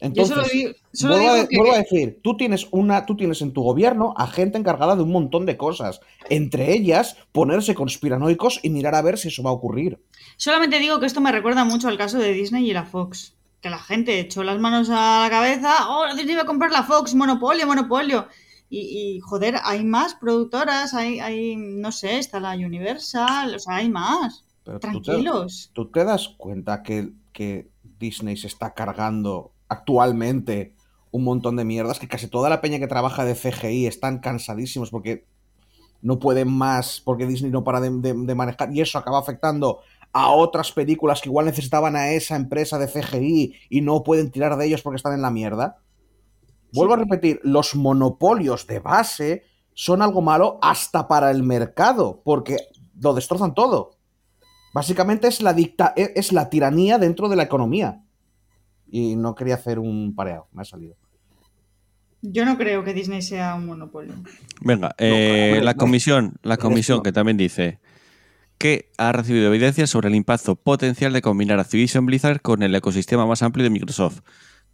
[0.00, 1.56] Entonces, digo, solo vuelvo, digo a, que...
[1.58, 5.02] vuelvo a decir, tú tienes, una, tú tienes en tu gobierno a gente encargada de
[5.02, 6.00] un montón de cosas.
[6.30, 9.98] Entre ellas, ponerse conspiranoicos y mirar a ver si eso va a ocurrir.
[10.38, 13.34] Solamente digo que esto me recuerda mucho al caso de Disney y la Fox.
[13.60, 16.84] Que la gente echó las manos a la cabeza, oh, Disney va a comprar la
[16.84, 18.28] Fox, monopolio, monopolio.
[18.68, 23.76] Y, y, joder, hay más productoras, hay, hay, no sé, está la Universal, o sea,
[23.76, 24.45] hay más.
[24.66, 25.70] Pero tú te, Tranquilos.
[25.72, 30.74] tú te das cuenta que, que Disney se está cargando actualmente
[31.12, 34.90] un montón de mierdas, que casi toda la peña que trabaja de CGI están cansadísimos
[34.90, 35.24] porque
[36.02, 39.80] no pueden más, porque Disney no para de, de- de manejar, y eso acaba afectando
[40.12, 44.56] a otras películas que igual necesitaban a esa empresa de CGI y no pueden tirar
[44.56, 45.78] de ellos porque están en la mierda.
[46.72, 52.56] Vuelvo a repetir, los monopolios de base son algo malo hasta para el mercado, porque
[53.00, 53.95] lo destrozan todo.
[54.76, 58.02] Básicamente es la dicta e, es la tiranía dentro de la economía.
[58.90, 60.96] Y no quería hacer un pareado, me ha salido.
[62.20, 64.12] Yo no creo que Disney sea un monopolio.
[64.60, 67.80] Venga, eh, la comisión, la comisión que también dice
[68.58, 73.24] que ha recibido evidencia sobre el impacto potencial de combinar Activision Blizzard con el ecosistema
[73.24, 74.20] más amplio de Microsoft.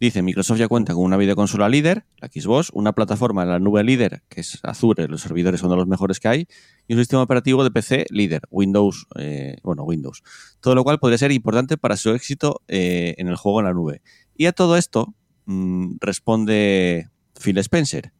[0.01, 3.85] Dice, Microsoft ya cuenta con una videoconsola líder, la Xbox, una plataforma en la nube
[3.85, 6.47] líder, que es Azure, los servidores son de los mejores que hay,
[6.87, 10.23] y un sistema operativo de PC líder, Windows, eh, bueno, Windows.
[10.59, 13.73] Todo lo cual podría ser importante para su éxito eh, en el juego en la
[13.73, 14.01] nube.
[14.35, 15.13] Y a todo esto
[15.45, 17.09] mm, responde
[17.41, 18.11] Phil Spencer.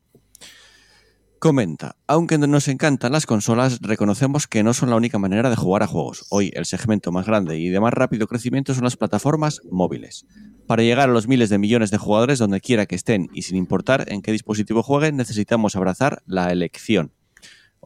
[1.44, 5.84] Comenta, aunque nos encantan las consolas, reconocemos que no son la única manera de jugar
[5.84, 6.26] a juegos.
[6.30, 10.26] Hoy el segmento más grande y de más rápido crecimiento son las plataformas móviles.
[10.68, 13.58] Para llegar a los miles de millones de jugadores donde quiera que estén y sin
[13.58, 17.12] importar en qué dispositivo jueguen, necesitamos abrazar la elección.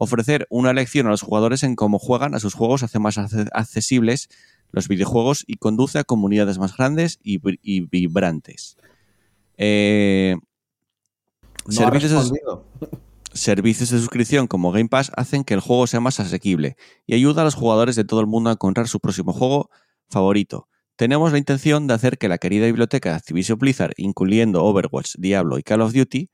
[0.00, 3.48] Ofrecer una elección a los jugadores en cómo juegan a sus juegos hace más acce-
[3.52, 4.28] accesibles
[4.70, 8.76] los videojuegos y conduce a comunidades más grandes y, vi- y vibrantes.
[9.56, 10.36] Eh,
[11.66, 12.64] No Servicios ha de- respondido.
[13.32, 17.42] Servicios de suscripción como Game Pass hacen que el juego sea más asequible y ayuda
[17.42, 19.70] a los jugadores de todo el mundo a encontrar su próximo juego
[20.08, 20.66] favorito.
[20.96, 25.58] Tenemos la intención de hacer que la querida biblioteca de Activision Blizzard, incluyendo Overwatch, Diablo
[25.58, 26.30] y Call of Duty,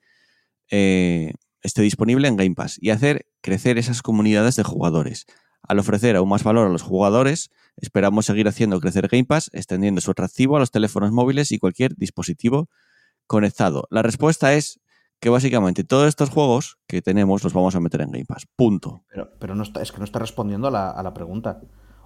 [0.71, 5.27] eh, esté disponible en Game Pass y hacer crecer esas comunidades de jugadores.
[5.63, 10.01] Al ofrecer aún más valor a los jugadores, esperamos seguir haciendo crecer Game Pass, extendiendo
[10.03, 12.69] su atractivo a los teléfonos móviles y cualquier dispositivo
[13.27, 13.89] conectado.
[13.91, 14.79] La respuesta es
[15.21, 18.47] que básicamente todos estos juegos que tenemos los vamos a meter en Game Pass.
[18.55, 19.05] Punto.
[19.09, 21.63] Pero, pero no está, es que no está respondiendo a la, a la pregunta.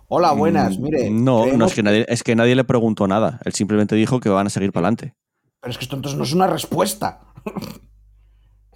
[0.07, 1.11] Hola, buenas, Mm, mire.
[1.11, 3.41] No, no es que, nadie, es que nadie le preguntó nada.
[3.45, 5.17] Él simplemente dijo que van a seguir para adelante.
[5.61, 7.23] Pero es que esto entonces no es una respuesta.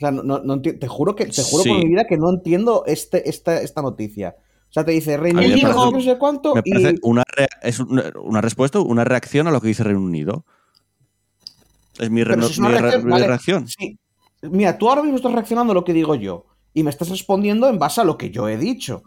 [0.03, 1.69] o sea, no, no- te juro que te juro Sí.
[1.71, 4.37] por mi vida que no entiendo este, esta, esta noticia.
[4.69, 7.23] O sea, te dice Reino Unido, no sé cuánto, Me y una,
[7.63, 10.45] es una, una respuesta, una reacción a lo que dice Reino Unido.
[11.99, 13.69] Es mi, re- es reacción, mi vale, reacción.
[13.69, 13.99] sí.
[14.43, 16.47] Mira, tú ahora mismo estás reaccionando a lo que digo yo.
[16.75, 19.03] Y me estás respondiendo en base a lo que yo he dicho.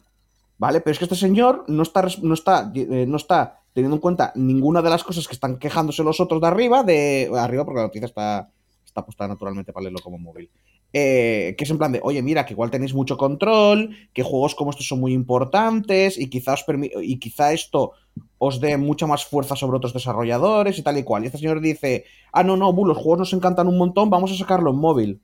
[0.58, 0.79] ¿vale?
[0.81, 4.31] Pero es que este señor no está, no está, eh, no está teniendo en cuenta
[4.36, 7.88] ninguna de las cosas que están quejándose los otros de arriba, de arriba porque la
[7.88, 8.49] noticia está,
[8.86, 10.49] está puesta naturalmente para leerlo como móvil.
[10.97, 14.55] Eh, que es en plan de, oye, mira, que igual tenéis mucho control, que juegos
[14.55, 16.63] como estos son muy importantes y quizá, os
[17.03, 17.91] y quizá esto
[18.38, 21.23] os dé mucha más fuerza sobre otros desarrolladores y tal y cual.
[21.23, 24.31] Y este señor dice, ah, no, no, bu, los juegos nos encantan un montón, vamos
[24.31, 25.21] a sacarlo en móvil.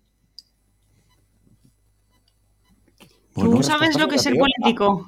[3.34, 5.08] Bueno, ¿Tú ¿qué sabes lo que es ser político?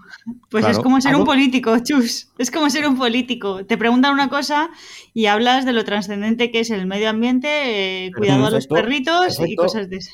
[0.49, 0.77] Pues Claro.
[0.77, 1.25] es como ser Ah, un no.
[1.25, 2.29] político, chus.
[2.37, 3.65] Es como ser un político.
[3.65, 4.69] Te preguntan una cosa
[5.13, 8.75] y hablas de lo trascendente que es el medio ambiente, eh, cuidado a los Perfecto,
[8.75, 10.13] perritos y cosas de esas.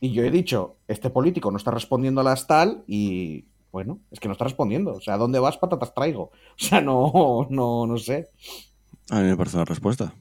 [0.00, 4.20] Y yo he dicho, este político no está respondiendo a las tal y bueno, es
[4.20, 4.92] que no está respondiendo.
[4.94, 5.56] O sea, ¿dónde vas?
[5.58, 6.30] Patatas traigo.
[6.60, 8.30] O sea, no, no, no sé.
[9.10, 10.14] A mí me parece una respuesta.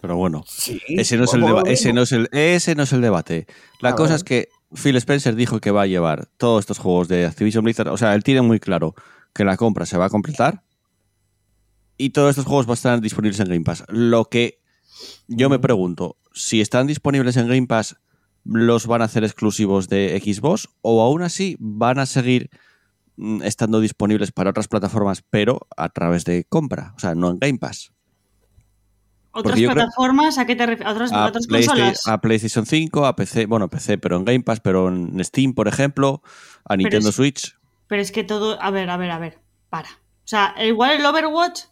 [0.00, 3.00] Pero bueno, Sí, ese no, es el ese, no es el, ese no es el
[3.00, 3.46] debate.
[3.80, 4.16] La A cosa ver.
[4.16, 7.88] es que Phil Spencer dijo que va a llevar todos estos juegos de Activision Blizzard.
[7.88, 8.94] O sea, él tiene muy claro
[9.32, 10.62] que la compra se va a completar
[11.96, 13.84] y todos estos juegos van a estar disponibles en Game Pass.
[13.88, 14.60] Lo que
[15.28, 17.96] yo me pregunto, si están disponibles en Game Pass,
[18.48, 22.50] ¿los van a hacer exclusivos de Xbox o aún así van a seguir
[23.16, 26.92] mm, estando disponibles para otras plataformas, pero a través de compra?
[26.96, 27.92] O sea, no en Game Pass.
[29.32, 30.86] Otras plataformas, ¿a qué te refieres?
[30.86, 32.08] ¿A otras, a a, otras PlayStation, consolas?
[32.08, 35.68] a PlayStation 5, a PC, bueno, PC, pero en Game Pass, pero en Steam, por
[35.68, 36.22] ejemplo,
[36.64, 37.54] a Nintendo es- Switch.
[37.86, 38.60] Pero es que todo.
[38.62, 39.38] A ver, a ver, a ver.
[39.68, 39.90] Para.
[39.90, 41.64] O sea, igual el Overwatch.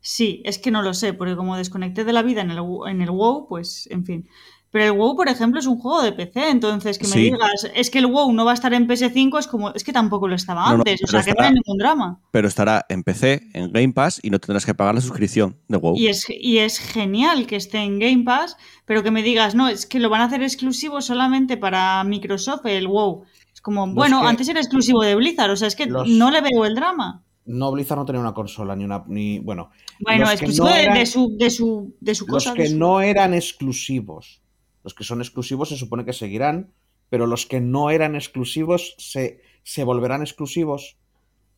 [0.00, 3.02] Sí, es que no lo sé, porque como desconecté de la vida en el, en
[3.02, 4.28] el WoW, pues, en fin.
[4.70, 7.20] Pero el WoW, por ejemplo, es un juego de PC, entonces que me Sí.
[7.22, 9.92] digas, es que el WoW no va a estar en PS5, es como, es que
[9.94, 12.20] tampoco lo estaba No, no, antes, o sea, que no hay ningún drama.
[12.32, 15.78] Pero estará en PC, en Game Pass, y no tendrás que pagar la suscripción de
[15.78, 15.96] WoW.
[15.96, 19.68] Y es, y es genial que esté en Game Pass, pero que me digas, no,
[19.68, 23.24] es que lo van a hacer exclusivo solamente para Microsoft, el WoW.
[23.54, 26.06] Es como, Los bueno, que- antes era exclusivo de Blizzard, o sea, es que Los-
[26.08, 27.24] no le veo el drama.
[27.46, 29.02] No, Blizzard no tenía una consola ni una.
[29.06, 32.34] Ni, bueno, Bueno, los exclusivo no de, eran- de su, de su, de su los
[32.44, 32.52] cosa.
[32.52, 34.42] de que su- no eran exclusivos.
[34.84, 36.72] Los que son exclusivos se supone que seguirán,
[37.10, 40.96] pero los que no eran exclusivos se, se volverán exclusivos.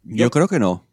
[0.04, 0.86] Yo creo que no.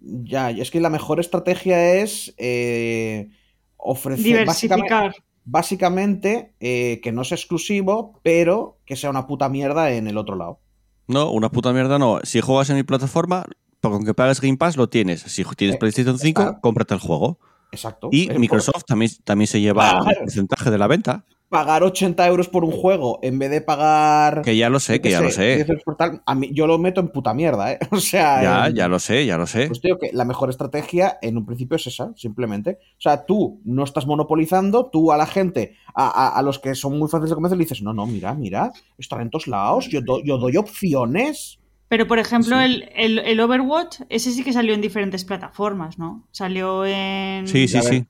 [0.00, 3.30] Ya, y es que la mejor estrategia es eh,
[3.76, 4.44] ofrecer.
[4.46, 5.14] Básicamente, diversificar.
[5.44, 10.36] básicamente eh, que no sea exclusivo, pero que sea una puta mierda en el otro
[10.36, 10.60] lado.
[11.06, 12.18] No, una puta mierda no.
[12.24, 13.44] Si juegas en mi plataforma,
[13.80, 15.20] con que pagues Game Pass lo tienes.
[15.22, 16.60] Si tienes Eh, PlayStation 5, está.
[16.60, 17.38] cómprate el juego.
[17.70, 18.08] Exacto.
[18.12, 20.20] Y Microsoft también, también se lleva un Claro.
[20.20, 21.24] porcentaje de la venta.
[21.52, 24.42] Pagar 80 euros por un juego en vez de pagar.
[24.42, 25.54] Que ya lo sé, que ya lo sé.
[25.56, 27.78] 10 euros por tal, a mí, yo lo meto en puta mierda, ¿eh?
[27.92, 28.42] O sea.
[28.42, 29.68] Ya, en- ya lo sé, ya lo sé.
[29.68, 32.78] Pues digo que la mejor estrategia en un principio es esa, simplemente.
[32.96, 36.74] O sea, tú no estás monopolizando, tú a la gente, a, a- a los que
[36.74, 39.88] son muy fáciles de convencer, le dices, no, no, mira, mira, están en todos lados,
[39.88, 41.58] yo, do- yo doy opciones.
[41.88, 42.64] Pero, por ejemplo, Sí.
[42.64, 46.26] el, el, el Overwatch, ese sí que salió en diferentes plataformas, ¿no?
[46.30, 47.46] Salió en...
[47.46, 48.06] Sí, sí, sí.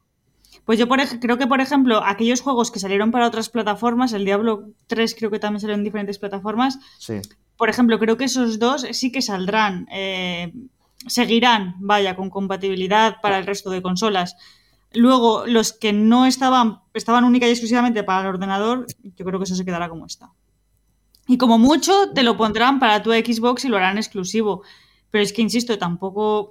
[0.65, 4.25] Pues yo por creo que, por ejemplo, aquellos juegos que salieron para otras plataformas, el
[4.25, 7.15] Diablo 3 creo que también salió en diferentes plataformas, Sí.
[7.57, 10.53] por ejemplo, creo que esos dos sí que saldrán, eh,
[11.07, 14.37] seguirán, vaya, con compatibilidad para el resto de consolas.
[14.95, 19.45] Luego, los que no estaban, estaban única y exclusivamente para el ordenador, yo creo que
[19.45, 20.31] eso se quedará como está.
[21.27, 24.63] Y como mucho, te lo pondrán para tu Xbox y lo harán exclusivo.
[25.11, 26.51] Pero es que, insisto, tampoco...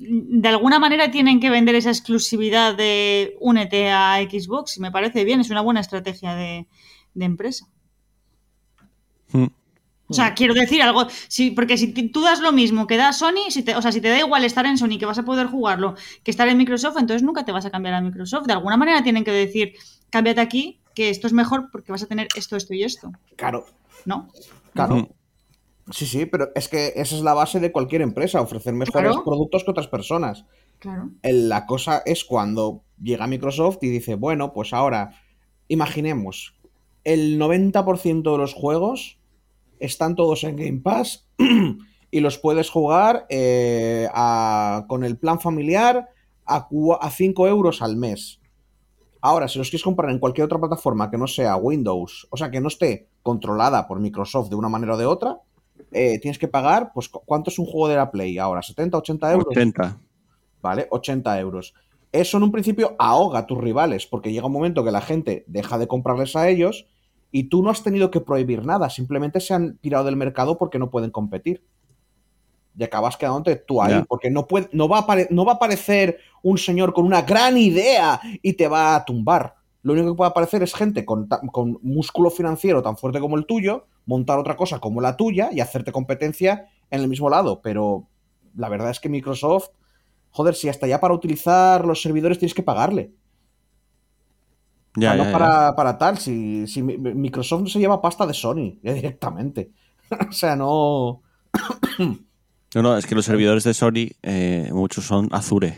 [0.00, 5.24] De alguna manera tienen que vender esa exclusividad de únete a Xbox y me parece
[5.24, 6.66] bien, es una buena estrategia de,
[7.14, 7.66] de empresa.
[9.32, 9.46] Mm.
[10.08, 13.50] O sea, quiero decir algo, sí, porque si tú das lo mismo que da Sony,
[13.50, 15.46] si te, o sea, si te da igual estar en Sony que vas a poder
[15.46, 18.46] jugarlo que estar en Microsoft, entonces nunca te vas a cambiar a Microsoft.
[18.46, 19.74] De alguna manera tienen que decir,
[20.10, 23.66] cámbiate aquí, que esto es mejor porque vas a tener esto, esto y esto, Claro,
[24.04, 24.28] ¿no?
[24.74, 25.08] claro.
[25.90, 29.24] Sí, sí, pero es que esa es la base de cualquier empresa, ofrecer mejores Claro.
[29.24, 30.44] productos que otras personas.
[30.78, 31.10] Claro.
[31.22, 35.14] El- La cosa es cuando llega Microsoft y dice, bueno, pues ahora,
[35.68, 36.54] imaginemos,
[37.04, 39.18] el 90% de los juegos
[39.78, 41.26] están todos en Game Pass
[42.10, 46.08] y los puedes jugar eh, a- con el plan familiar
[46.46, 46.68] a,
[47.00, 48.38] a 5 euros al mes.
[49.22, 52.50] Ahora, si los quieres comprar en cualquier otra plataforma que no sea Windows, o sea,
[52.50, 55.38] que no esté controlada por Microsoft de una manera o de otra,
[55.92, 58.60] eh, tienes que pagar, pues, ¿cu- ¿cuánto es un juego de la Play ahora?
[58.60, 59.46] ¿70, 80 euros?
[59.50, 59.98] 80.
[60.62, 60.86] ¿vale?
[60.90, 61.74] 80 euros.
[62.12, 65.44] Eso en un principio ahoga a tus rivales, porque llega un momento que la gente
[65.46, 66.86] deja de comprarles a ellos
[67.32, 70.78] y tú no has tenido que prohibir nada, simplemente se han tirado del mercado porque
[70.78, 71.62] no pueden competir.
[72.76, 76.18] Y acabas quedándote tú ahí, porque no, puede, no, va a no va a aparecer
[76.42, 79.54] un señor con una gran idea y te va a tumbar.
[79.82, 81.28] Lo único que puede aparecer es gente con
[81.82, 85.92] músculo financiero tan fuerte como el tuyo, montar otra cosa como la tuya y hacerte
[85.92, 86.52] competencia
[86.90, 88.08] en el mismo lado, pero
[88.56, 89.68] la verdad es que Microsoft,
[90.30, 93.12] joder, si hasta ya para utilizar los servidores tienes que pagarle.
[94.96, 95.32] Ya, ya, no ya.
[95.32, 99.70] para, para tal, si, si Mi- Microsoft no se lleva pasta de Sony, ya directamente.
[100.28, 101.22] o sea, no...
[102.74, 105.76] No, no, es que los servidores de Sony, eh, muchos son Azure.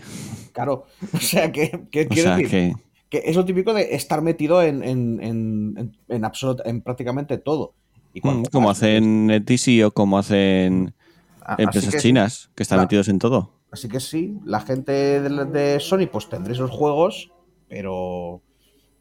[0.53, 2.75] Claro, o sea, que, que O quiero sea decir, que.
[3.09, 7.75] que es lo típico de estar metido en, en, en, en prácticamente todo.
[8.15, 10.95] Y mm, Como juegas, hacen NetEasy o como hacen
[11.41, 13.51] a- así empresas que- chinas, que están metidos en todo.
[13.71, 17.31] Así que sí, la gente de, de Sony pues tendrá esos juegos,
[17.69, 18.43] pero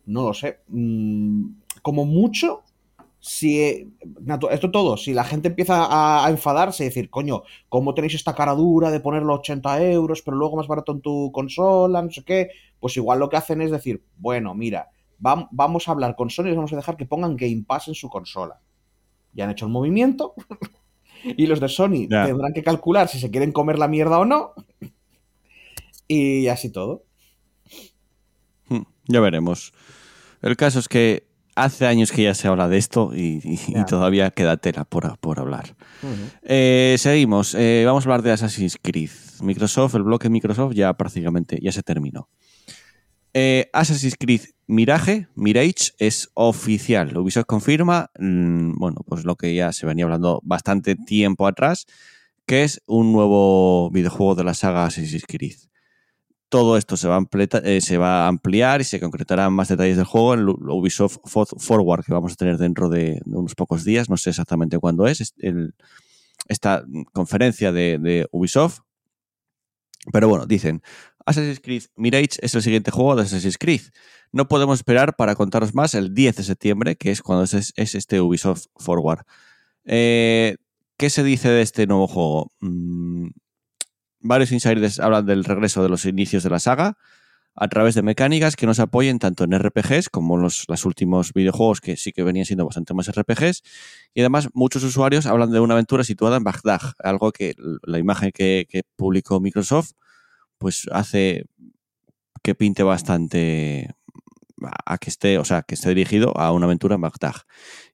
[0.06, 0.60] no lo sé.
[0.70, 2.64] Mm, como mucho,
[3.20, 3.88] si eh,
[4.50, 8.34] esto todo, si la gente empieza a, a enfadarse y decir, coño, ¿cómo tenéis esta
[8.34, 12.10] cara dura de ponerlo a 80 euros, pero luego más barato en tu consola, no
[12.10, 12.50] sé qué?
[12.80, 16.46] Pues igual lo que hacen es decir, bueno, mira, vam- vamos a hablar con Sony
[16.46, 18.60] y les vamos a dejar que pongan Game Pass en su consola.
[19.34, 20.34] Ya han hecho el movimiento.
[21.24, 24.54] Y los de Sony tendrán que calcular si se quieren comer la mierda o no.
[26.08, 27.04] Y así todo.
[28.70, 29.72] Mm, Ya veremos.
[30.42, 33.74] El caso es que hace años que ya se habla de esto y, y- y
[33.76, 33.86] Ya.
[33.86, 35.76] todavía queda tela por, por hablar.
[36.42, 37.54] Eh, seguimos.
[37.54, 39.12] Eh, vamos a hablar de Assassin's Creed.
[39.42, 42.30] Microsoft, el bloque Microsoft ya prácticamente ya se terminó.
[43.34, 47.16] Eh, Assassin's Creed Mirage, Mirage es oficial.
[47.18, 51.86] Ubisoft confirma, mm, bueno, pues lo que ya se venía hablando bastante tiempo atrás,
[52.46, 55.56] que es un nuevo videojuego de la saga Assassin's Creed.
[56.50, 57.26] Todo esto se va,
[57.64, 61.48] eh, se va a ampliar y se concretarán más detalles del juego en Ubisoft For-
[61.60, 64.10] Forward que vamos a tener dentro de, unos pocos días.
[64.10, 65.34] No sé exactamente cuándo es
[66.48, 68.80] esta conferencia de, de Ubisoft.
[70.12, 70.82] Pero bueno, dicen,
[71.32, 73.82] Assassin's Creed Mirage es el siguiente juego de Assassin's Creed.
[74.32, 77.96] No podemos esperar para contaros más el 10 de septiembre, que es cuando es, es
[77.96, 79.26] este Ubisoft Forward.
[79.86, 80.56] Eh,
[80.98, 82.52] ¿Qué se dice de este nuevo juego?
[82.60, 83.30] Mm,
[84.20, 86.98] varios insiders hablan del regreso de los inicios de la saga
[87.56, 91.34] a través de mecánicas que nos apoyen tanto en RPGs como en los, los últimos
[91.34, 93.64] videojuegos que sí que venían siendo bastante más RPGs.
[94.14, 98.32] Y además muchos usuarios hablan de una aventura situada en Bagdad, algo que la imagen
[98.32, 99.92] que publicó Microsoft
[100.62, 101.46] pues hace
[102.44, 103.90] que pinte bastante
[104.86, 107.36] a que esté, o sea, que esté dirigido a una aventura en Bagdad.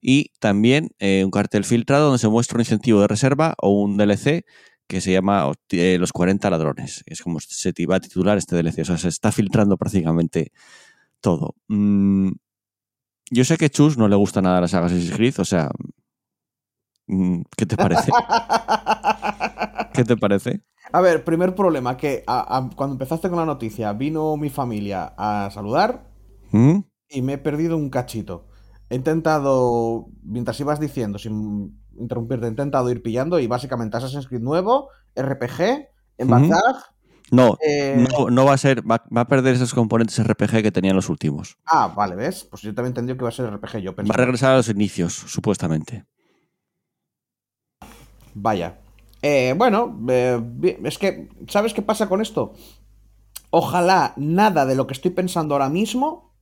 [0.02, 3.96] Y también eh, un cartel filtrado donde se muestra un incentivo de reserva o un
[3.96, 4.46] DLC
[4.88, 7.04] que se llama eh, Los 40 ladrones.
[7.06, 8.82] Es como se iba a titular este DLC.
[8.82, 10.52] O sea, se está filtrando prácticamente
[11.22, 11.56] todo.
[11.70, 12.32] Mm,
[13.32, 15.70] yo sé que Chus no le gusta nada la saga Assassin's Creed, o sea,
[17.08, 18.12] mm, ¿qué te parece?
[19.94, 20.62] ¿Qué te parece?
[20.92, 25.14] A ver, primer problema, que a- a- cuando empezaste con la noticia vino mi familia
[25.18, 26.08] a saludar
[26.52, 26.80] ¿Mm?
[27.10, 28.48] y me he perdido un cachito.
[28.90, 34.42] He intentado, mientras ibas diciendo, sin interrumpirte, he intentado ir pillando y básicamente Assassin's Creed
[34.42, 35.88] nuevo, RPG,
[36.20, 36.52] en.
[37.30, 40.72] No, eh, no, no va a ser, va, va a perder esos componentes RPG que
[40.72, 41.58] tenían los últimos.
[41.66, 42.46] Ah, vale, ¿ves?
[42.46, 43.80] Pues yo también entendí que iba a ser RPG.
[43.82, 46.06] Yo Va pensaba, a regresar a los inicios, supuestamente.
[48.34, 48.80] Vaya.
[49.22, 52.54] Eh, bueno, eh, es que, ¿sabes qué pasa con esto?
[53.50, 56.34] Ojalá nada de lo que estoy pensando ahora mismo,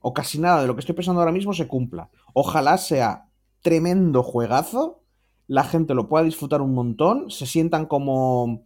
[0.00, 2.10] o casi nada de lo que estoy pensando ahora mismo, se cumpla.
[2.32, 3.28] Ojalá sea
[3.62, 5.02] tremendo juegazo,
[5.46, 8.62] la gente lo pueda disfrutar un montón, se sientan como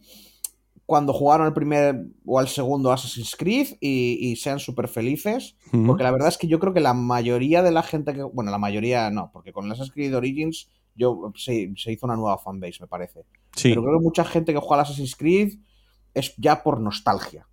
[0.85, 5.55] cuando jugaron el primer o al segundo Assassin's Creed y, y sean súper felices.
[5.85, 8.23] Porque la verdad es que yo creo que la mayoría de la gente que.
[8.23, 12.15] Bueno, la mayoría no, porque con el Assassin's Creed Origins yo, se, se hizo una
[12.15, 13.23] nueva fanbase, me parece.
[13.55, 15.59] Sí, Pero creo que mucha gente que juega al Assassin's Creed
[16.13, 17.47] es ya por nostalgia.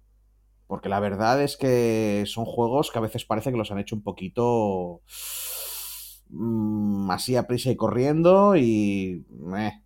[0.66, 3.94] Porque la verdad es que son juegos que a veces parece que los han hecho
[3.96, 5.02] un poquito
[6.30, 9.24] mm, así a prisa y corriendo y...
[9.30, 9.82] meh.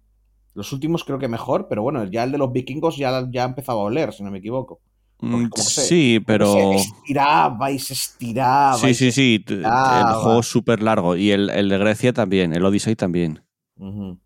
[0.55, 3.49] Los últimos creo que mejor, pero bueno, ya el de los vikingos ya, ya ha
[3.49, 4.81] empezado a oler, si no me equivoco.
[5.21, 6.53] Mm, como que se- sí, pero...
[6.53, 8.77] Se estiraba y se estiraba.
[8.77, 9.45] Sí, sí, sí.
[9.49, 11.15] el juego es súper largo.
[11.17, 13.45] Y el, el de Grecia también, el Odyssey también.
[13.77, 14.19] Ujú.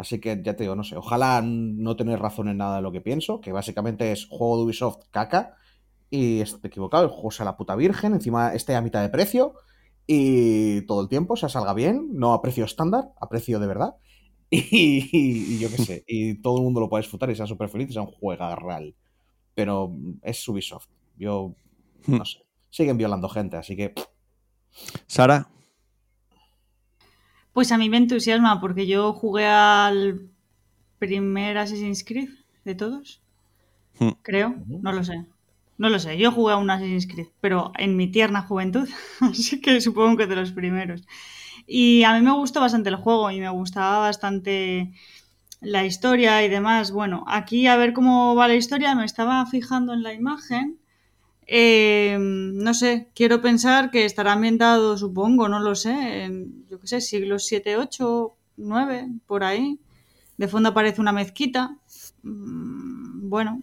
[0.00, 2.90] Así que ya te digo, no sé, ojalá no tener razón en nada de lo
[2.90, 5.56] que pienso, que básicamente es juego de Ubisoft caca,
[6.08, 9.56] y estoy equivocado, el juego sea la puta virgen, encima esté a mitad de precio,
[10.06, 13.66] y todo el tiempo, o sea, salga bien, no a precio estándar, a precio de
[13.66, 13.96] verdad,
[14.50, 17.68] y, y yo qué sé, y todo el mundo lo pueda disfrutar y sea súper
[17.68, 18.94] feliz y sea un juegarral.
[19.54, 20.88] Pero es Ubisoft,
[21.18, 21.54] yo
[22.06, 22.38] no sé,
[22.70, 23.92] siguen violando gente, así que
[25.06, 25.50] Sara,
[27.60, 30.30] Pues a mí me entusiasma porque yo jugué al
[30.98, 32.30] primer Assassin's Creed
[32.64, 33.20] de todos.
[33.98, 34.12] Hmm.
[34.22, 35.26] Creo, no lo sé.
[35.76, 38.88] No lo sé, yo jugué a un Assassin's Creed, pero en mi tierna juventud,
[39.20, 41.06] así que supongo que de los primeros.
[41.66, 44.94] Y a mí me gustó bastante el juego y me gustaba bastante
[45.60, 46.92] la historia y demás.
[46.92, 50.79] Bueno, aquí a ver cómo va la historia, me estaba fijando en la imagen.
[51.52, 56.86] Eh, no sé, quiero pensar que estará ambientado, supongo, no lo sé, en, yo qué
[56.86, 59.80] sé, siglos 7, 8, 9, por ahí.
[60.36, 61.76] De fondo aparece una mezquita.
[62.22, 63.62] Mm, Bueno,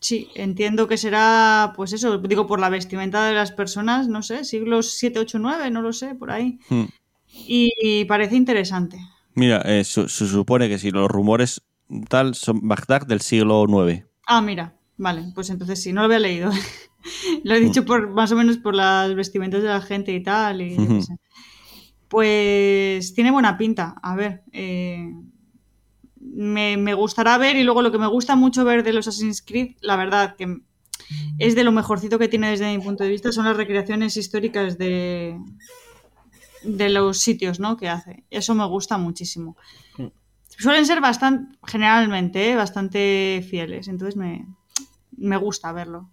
[0.00, 4.44] sí, entiendo que será, pues eso, digo, por la vestimenta de las personas, no sé,
[4.44, 6.58] siglos 7, 8, 9, no lo sé, por ahí.
[6.68, 6.84] Hmm.
[7.28, 8.98] Y parece interesante.
[9.34, 11.62] Mira, eh, su- se supone que si los rumores
[12.08, 14.04] tal son Bagdad del siglo IX.
[14.26, 16.50] Ah, mira, vale, pues entonces sí, no lo había leído.
[17.44, 20.60] lo he dicho por más o menos por las vestimentas de la gente y tal.
[20.62, 21.16] Y sé.
[22.08, 23.96] Pues tiene buena pinta.
[24.02, 25.12] A ver, eh,
[26.20, 29.42] me, me gustará ver y luego lo que me gusta mucho ver de los Assassin's
[29.42, 30.60] Creed, la verdad que
[31.38, 34.78] es de lo mejorcito que tiene desde mi punto de vista, son las recreaciones históricas
[34.78, 35.38] de,
[36.62, 37.76] de los sitios ¿no?
[37.76, 38.24] que hace.
[38.30, 39.56] Eso me gusta muchísimo.
[39.98, 40.06] Mm.
[40.58, 42.56] Suelen ser bastante, generalmente, ¿eh?
[42.56, 44.46] bastante fieles, entonces me,
[45.18, 46.10] me gusta verlo.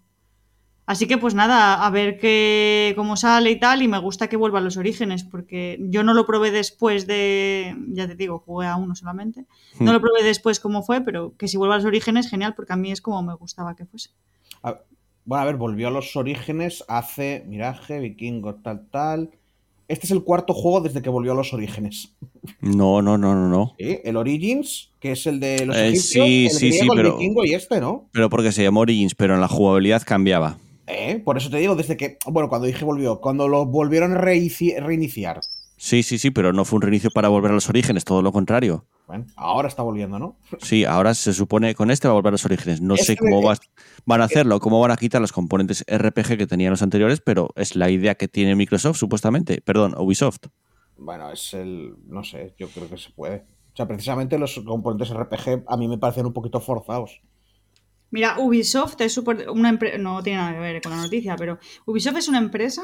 [0.86, 4.36] Así que pues nada, a ver qué, cómo sale y tal, y me gusta que
[4.38, 8.68] vuelva a los orígenes, porque yo no lo probé después de, ya te digo, jugué
[8.68, 9.46] a uno solamente,
[9.84, 9.94] no Hmm.
[9.94, 12.76] lo probé después cómo fue, pero que si vuelva a los orígenes, genial, porque a
[12.78, 14.10] mí es como me gustaba que fuese.
[14.64, 14.80] A-
[15.26, 19.32] Bueno, a ver, volvió a los orígenes hace Miraje, Vikingo, tal, tal.
[19.88, 22.14] Este es el cuarto juego desde que volvió a los orígenes.
[22.62, 23.76] No, no, no, no, no.
[23.78, 24.00] ¿Sí?
[24.04, 26.98] El Origins, que es el de los Eh, egipcios, sí, el sí, sí, griego, el
[27.00, 28.08] pero- vikingo y este, ¿no?
[28.12, 30.58] Pero porque se llamó Origins, pero en la jugabilidad cambiaba.
[30.88, 31.22] ¿Eh?
[31.24, 32.18] Por eso te digo, desde que.
[32.26, 35.40] Bueno, cuando dije volvió, cuando lo volvieron a reiniciar.
[35.86, 38.32] Sí, sí, sí, pero no fue un reinicio para volver a los orígenes, todo lo
[38.32, 38.86] contrario.
[39.06, 40.38] Bueno, ahora está volviendo, ¿no?
[40.62, 42.80] Sí, ahora se supone que con este va a volver a los orígenes.
[42.80, 43.60] No Es sé cómo vas-
[44.06, 47.50] van a hacerlo, cómo van a quitar los componentes RPG que tenían los anteriores, pero
[47.58, 49.60] es la idea que tiene Microsoft, supuestamente.
[49.60, 50.46] Perdón, Ubisoft.
[50.98, 51.96] Bueno, es el.
[52.08, 53.46] No sé, yo creo que se puede.
[53.74, 57.22] O sea, precisamente los componentes RPG a mí me parecen un poquito forzados.
[58.10, 61.60] Mira, Ubisoft es súper- una empresa, no tiene nada que ver con la noticia, pero
[61.86, 62.84] Ubisoft es una empresa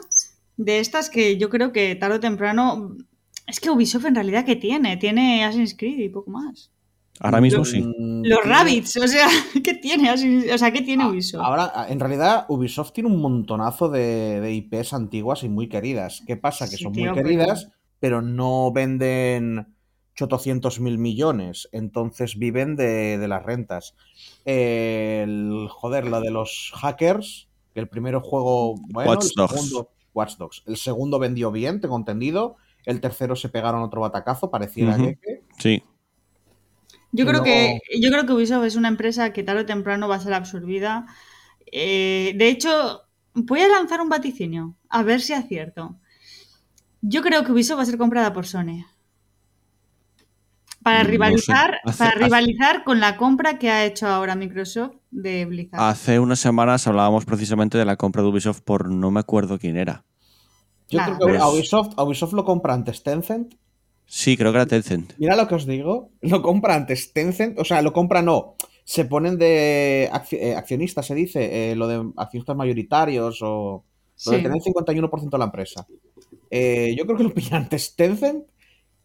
[0.60, 2.98] de estas que yo creo que tarde o temprano...
[3.48, 4.98] Es que Ubisoft en realidad, ¿qué tiene?
[4.98, 6.72] Tiene Assassin's Creed y poco más.
[7.22, 7.84] Ahora mismo sí.
[7.98, 9.28] Los Rabbits, o sea,
[9.64, 10.12] ¿qué tiene?
[10.12, 11.42] O sea, ¿qué tiene Ubisoft?
[11.44, 16.22] Ahora, en realidad, Ubisoft tiene un montonazo de, de IPs antiguas y muy queridas.
[16.28, 16.70] ¿Qué pasa?
[16.70, 19.74] Que Sí, son tío, muy queridas, pero no venden
[20.20, 21.70] 800 mil millones.
[21.72, 23.96] Entonces viven de, de las rentas.
[24.46, 29.54] El, joder, lo de los hackers, que el primer juego, bueno, Watch el Dogs.
[29.54, 30.64] segundo, Watch Dogs.
[30.66, 32.58] El segundo vendió bien, tengo entendido.
[32.86, 35.44] El tercero se pegaron otro batacazo, pareciera que- que.
[35.60, 35.84] Sí.
[37.12, 40.16] Yo creo que yo creo que Ubisoft es una empresa que tarde o temprano va
[40.16, 41.08] a ser absorbida.
[41.72, 43.02] Eh, de hecho,
[43.34, 45.96] voy a lanzar un vaticinio, a ver si acierto.
[47.02, 48.86] Yo creo que Ubisoft va a ser comprada por Sony.
[50.84, 51.12] Para No sé.
[51.12, 55.82] rivalizar, Hace- para hace- rivalizar con la compra que ha hecho ahora Microsoft de Blizzard.
[55.82, 59.78] Hace unas semanas hablábamos precisamente de la compra de Ubisoft por no me acuerdo quién
[59.78, 60.06] era.
[60.90, 63.54] Yo Nada, creo que pero a es- Ubisoft, a Ubisoft lo compra antes Tencent
[64.12, 65.14] Sí, creo que era Tencent.
[65.20, 66.10] Mira lo que os digo.
[66.22, 67.60] Lo compra antes Tencent.
[67.60, 68.56] O sea, lo compra no.
[68.84, 71.72] Se ponen de acci- eh, accionistas, se dice.
[71.72, 73.86] eh, lo de accionistas mayoritarios o.
[74.26, 74.44] Lo de Sí.
[74.44, 75.86] tener el 51% de la empresa.
[76.50, 78.46] Eh, yo creo que lo pilla antes Tencent.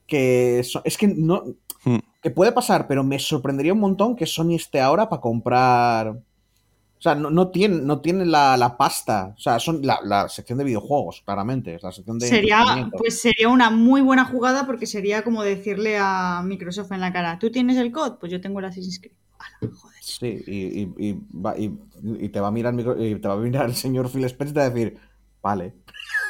[0.07, 1.43] Que so- es que no.
[1.85, 1.99] Hmm.
[2.23, 6.09] Que puede pasar, pero me sorprendería un montón que Sony esté ahora para comprar.
[6.09, 9.35] O sea, no, no tiene, no tiene la, la pasta.
[9.37, 11.75] O sea, son la, la sección de videojuegos, claramente.
[11.75, 12.27] Es la sección de.
[12.29, 17.13] Sería, pues sería una muy buena jugada porque sería como decirle a Microsoft en la
[17.13, 18.19] cara, ¿tú tienes el COD?
[18.21, 19.13] Pues yo tengo el Assassin's Creed.
[19.61, 19.95] Joder.
[20.01, 21.79] Sí, y, y- y va- y-
[22.21, 24.53] y te va a mirar micro- y te va a mirar el señor Phil Spencer
[24.53, 24.97] y te va a decir,
[25.43, 25.75] vale.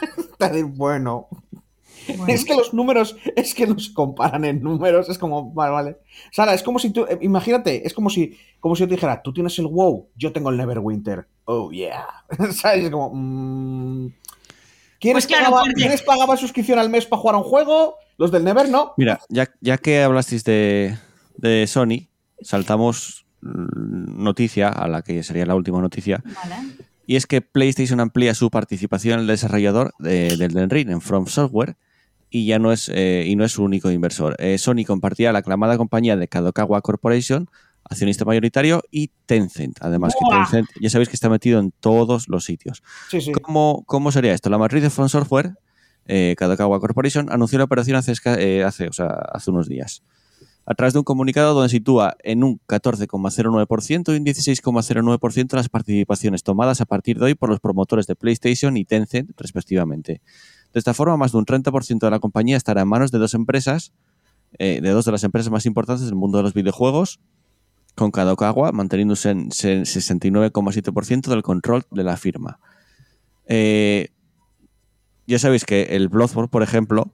[0.39, 1.29] te va a decir, bueno.
[2.09, 2.27] Bueno.
[2.29, 5.97] Es que los números, es que nos comparan en números, es como, vale, vale.
[6.33, 9.23] Sara, es como si tú, eh, imagínate, es como si, como si yo te dijera,
[9.23, 11.27] tú tienes el WoW, yo tengo el Neverwinter.
[11.45, 12.07] Oh, yeah.
[12.53, 12.85] ¿Sabes?
[12.85, 14.09] Es como, mm,
[15.01, 17.97] ¿quiénes, Pues claro, pagaban, porque- ¿quiénes pagaban suscripción al mes para jugar a un juego?
[18.17, 18.93] Los del Never, no.
[18.97, 20.97] Mira, ya, ya que hablasteis de,
[21.37, 22.09] de Sony,
[22.41, 26.23] saltamos noticia a la que sería la última noticia.
[26.25, 26.57] Vale.
[27.07, 31.01] Y es que PlayStation amplía su participación en el desarrollador de- del Den Ring en
[31.03, 31.77] From Software
[32.35, 34.35] y ya no es eh, y no es su único inversor.
[34.41, 37.49] Eh, Sony compartía la aclamada compañía de Kadokawa Corporation,
[37.85, 39.79] accionista mayoritario, y Tencent.
[39.81, 40.37] Además que.
[40.37, 42.83] Tencent ya sabéis que está metido en todos los sitios.
[43.09, 43.31] Sí, sí.
[43.31, 44.51] ¿Cómo, cómo sería esto?
[44.51, 45.55] La matriz de From Software,
[46.07, 48.11] eh, Kadokawa Corporation, anunció la operación hace,
[48.65, 50.03] hace, o sea, hace unos días.
[50.67, 56.43] A través de un comunicado donde sitúa en un 14,09% y un 16,09% las participaciones
[56.43, 60.21] tomadas a partir de hoy por los promotores de PlayStation y Tencent, respectivamente.
[60.75, 63.33] De esta forma, más de un 30% de la compañía estará en manos de dos
[63.35, 63.93] empresas
[64.59, 67.19] eh, de dos de las empresas más importantes del mundo de los videojuegos,
[67.97, 72.61] con Kadokawa manteniéndose en se- 69,7% del control de la firma.
[73.47, 74.09] Eh,
[75.27, 77.13] ya sabéis que el Bloodborne, por ejemplo,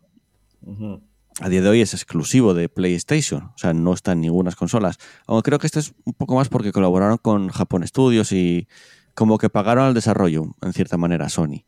[1.40, 4.98] a día de hoy es exclusivo de PlayStation, o sea, no está en ninguna consolas.
[5.26, 8.68] Aunque creo que este es un poco más porque colaboraron con Japón Studios y
[9.14, 11.64] como que pagaron al desarrollo, en cierta manera, Sony.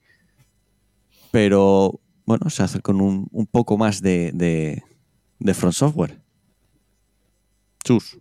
[1.32, 4.84] Pero bueno, se hace con un, un poco más de, de,
[5.40, 6.20] de Front Software.
[7.82, 8.20] Chus.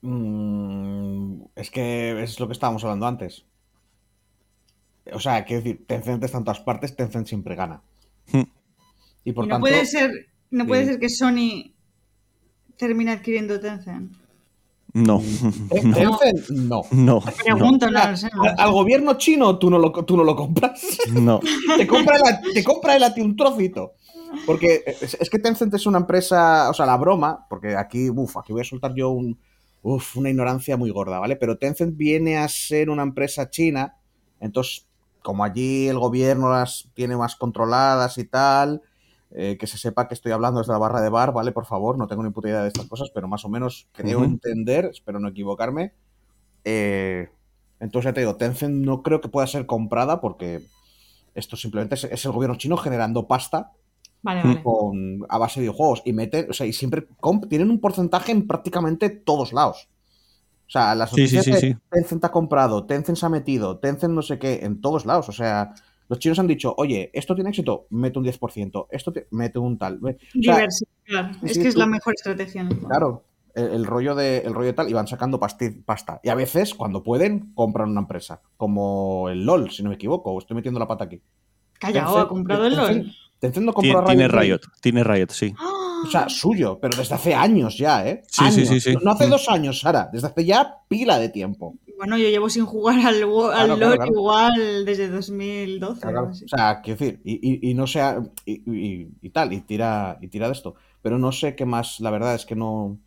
[0.00, 3.44] Mm, es que es lo que estábamos hablando antes.
[5.12, 7.82] O sea, quiero decir, Tencent está en todas partes, Tencent siempre gana.
[8.32, 8.42] Hmm.
[9.24, 10.10] Y por Y no tanto, puede ser,
[10.50, 11.74] no puede ser que Sony
[12.76, 14.16] termine adquiriendo Tencent.
[14.94, 15.22] No,
[15.70, 16.82] ¿Te- no, Tencent, no.
[16.90, 18.00] no, no, no lo
[18.42, 20.82] Al, al gobierno chino tú no lo, tú no lo compras.
[21.12, 21.40] no.
[21.78, 22.16] te compra
[22.52, 23.92] te compra el a ti un trocito.
[24.46, 28.36] Porque es, es que Tencent es una empresa, o sea, la broma, porque aquí, uff,
[28.38, 29.38] aquí voy a soltar yo un,
[29.82, 31.36] uf, una ignorancia muy gorda, ¿vale?
[31.36, 33.96] Pero Tencent viene a ser una empresa china,
[34.40, 34.86] entonces,
[35.22, 38.80] como allí el gobierno las tiene más controladas y tal,
[39.34, 41.52] eh, que se sepa que estoy hablando desde la barra de bar, ¿vale?
[41.52, 44.20] Por favor, no tengo ni puta idea de estas cosas, pero más o menos creo
[44.20, 44.24] Ujú.
[44.24, 45.92] entender, espero no equivocarme.
[46.64, 47.28] Eh,
[47.80, 50.62] entonces ya te digo, Tencent no creo que pueda ser comprada porque
[51.34, 53.72] esto simplemente es, es el gobierno chino generando pasta
[54.22, 54.60] Vale, vale.
[54.62, 58.32] con, a base de videojuegos y meten, o sea, y siempre comp- tienen un porcentaje
[58.32, 59.88] en prácticamente todos lados.
[60.68, 61.76] O sea, las Sí, sí, noticias sí, de sí.
[61.90, 65.28] Tencent ha comprado, Tencent se ha metido, Tencent no sé qué, en todos lados.
[65.28, 65.74] O sea,
[66.12, 69.78] los chinos han dicho, oye, esto tiene éxito, mete un 10%, esto te- mete un
[69.78, 69.98] tal.
[70.02, 71.30] O sea, Diversificar.
[71.42, 72.68] es que es tú- la mejor estrategia.
[72.86, 76.20] Claro, el, el rollo de el rollo de tal, y van sacando pasta.
[76.22, 78.42] Y a veces, cuando pueden, compran una empresa.
[78.58, 81.22] Como el LOL, si no me equivoco, o estoy metiendo la pata aquí.
[81.80, 83.12] Calla, Tencent- ha comprado el LOL.
[83.38, 85.54] Tencent no Tiene, compró a tiene Riot tiene Riot, sí.
[85.58, 85.78] ¡Ah!
[86.04, 88.22] O sea, suyo, pero desde hace años ya, ¿eh?
[88.28, 88.68] Sí, sí, Años.
[88.68, 88.94] sí, sí.
[89.02, 89.30] No hace Mm.
[89.30, 90.08] dos años, Sara.
[90.12, 91.74] Desde hace ya pila de tiempo.
[91.96, 94.12] Bueno, yo llevo sin jugar al, al Claro, claro, LOL claro.
[94.12, 96.00] igual desde 2012.
[96.00, 96.44] Claro, o así.
[96.44, 97.34] O sea, quiero decir, y,
[97.68, 98.20] y- y no sea.
[98.44, 100.74] Y, y- y tal, y tira, y tira de esto.
[101.02, 102.98] Pero no sé qué más, la verdad es que no.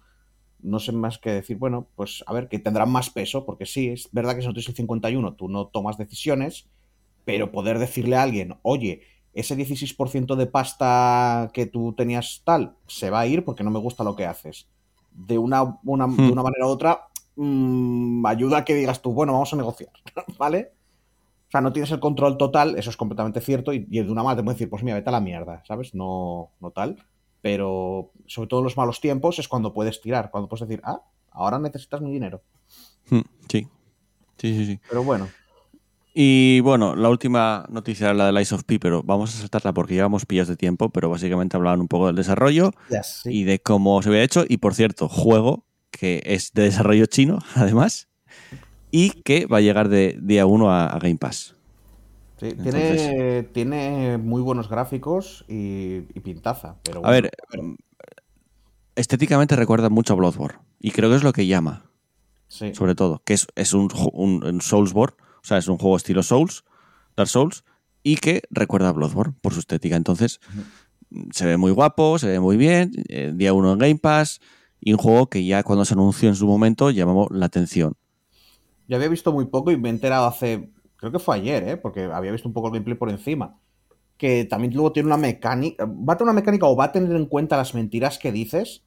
[0.61, 3.89] No sé más que decir, bueno, pues a ver, que tendrán más peso, porque sí,
[3.89, 6.67] es verdad que si no tienes el 51, tú no tomas decisiones,
[7.23, 9.01] pero poder decirle a alguien, oye,
[9.35, 13.79] ese 16% de pasta que tú tenías tal, se va a ir porque no me
[13.79, 14.67] gusta lo que haces.
[15.11, 16.31] De una, una- de Hmm.
[16.31, 17.01] una manera u otra,
[17.35, 19.91] mm, ayuda a que digas tú, bueno, vamos a negociar,
[20.39, 20.71] ¿vale?
[21.47, 24.23] O sea, no tienes el control total, eso es completamente cierto, y, y de una
[24.23, 25.93] manera te puede decir, pues mira, vete a la mierda, ¿sabes?
[25.93, 26.97] No, no tal.
[27.41, 31.01] Pero sobre todo en los malos tiempos es cuando puedes tirar, cuando puedes decir, ah,
[31.31, 32.41] ahora necesitas mi dinero.
[33.09, 33.67] Mm, Sí.
[34.37, 34.79] Sí, sí, sí.
[34.89, 35.29] Pero bueno,
[36.17, 39.73] Y bueno, la última noticia era la de Lies of P, pero vamos a saltarla
[39.73, 42.71] porque llevamos pillas de tiempo, pero básicamente hablaban un poco del desarrollo
[43.25, 44.45] y de cómo se había hecho.
[44.47, 48.07] Y por cierto, juego que es de desarrollo chino, además,
[48.91, 51.55] y que va a llegar de día 1 a, a Game Pass.
[52.39, 56.75] Sí, Entonces- tiene, tiene muy buenos gráficos y, y pintaza.
[56.83, 57.31] Pero A bueno, ver,
[58.95, 61.89] estéticamente recuerda mucho a Bloodborne, y creo que es lo que llama,
[62.47, 62.73] sí.
[62.73, 65.15] sobre todo, que es, es un, un, un Soulsborne,
[65.45, 66.63] o sea, es un juego estilo Souls,
[67.15, 67.63] Dark Souls,
[68.01, 69.95] y que recuerda a Bloodborne por su estética.
[69.95, 70.39] Entonces,
[71.31, 74.41] se ve muy guapo, se ve muy bien, eh, día 1 en Game Pass,
[74.79, 77.93] y un juego que ya cuando se anunció en su momento llamó la atención.
[78.87, 81.77] Yo había visto muy poco y me he enterado hace, creo que fue ayer, ¿eh?
[81.77, 83.59] porque había visto un poco el gameplay por encima.
[84.17, 85.85] Que también luego tiene una mecánica.
[85.85, 88.83] ¿Va a tener una mecánica o va a tener en cuenta las mentiras que dices?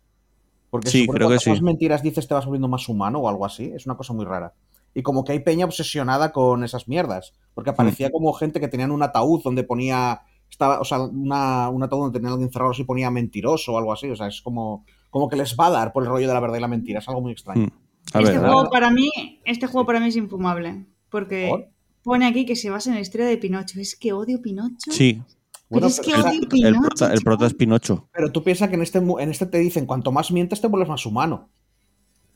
[0.71, 1.53] Porque Sí, creo que sí.
[1.63, 3.71] mentiras dices te vas volviendo más humano o algo así.
[3.75, 4.55] Es una cosa muy rara.
[4.95, 7.33] Y como que hay peña obsesionada con esas mierdas.
[7.35, 7.51] Hmm.
[7.55, 10.23] Porque aparecía como gente que tenían un ataúd donde ponía.
[10.51, 13.93] Estaba, o sea, una, un ataúd donde tenía alguien cerrado así ponía mentiroso o algo
[13.93, 14.09] así.
[14.11, 16.41] O sea, es como, como que les va a dar por el rollo de la
[16.41, 17.01] verdad y la mentira.
[17.01, 17.67] Es algo muy extraño.
[17.67, 17.71] Mm.
[18.15, 19.11] A este ver, juego para mí,
[19.45, 20.87] este juego para mí es infumable.
[21.11, 21.69] Porque ¿Por?
[22.03, 23.79] pone aquí que se basa en la historia de Pinocho.
[23.81, 24.91] Es que odio Pinocho.
[24.91, 25.23] sí,
[25.69, 26.81] Pero es que odio el, Pinocho.
[26.81, 27.55] prota, el prota es.
[27.55, 28.09] Pinocho.
[28.13, 30.69] Pero tú piensas que en este, mu- en este te dicen, cuanto más mientes te
[30.69, 31.51] vuelves más humano.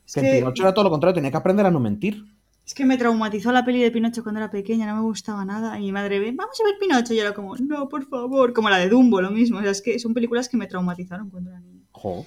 [0.05, 2.23] Es Que en que, Pinocho era todo lo contrario, tenía que aprender a no mentir.
[2.65, 5.77] Es que me traumatizó la peli de Pinocho cuando era pequeña, no me gustaba nada.
[5.79, 7.13] Y mi madre ve, vamos a ver Pinocho.
[7.13, 8.53] Y yo era como, no, por favor.
[8.53, 9.59] Como la de Dumbo, lo mismo.
[9.59, 11.83] O sea, es que son películas que me traumatizaron cuando era niña.
[11.91, 12.25] Jo.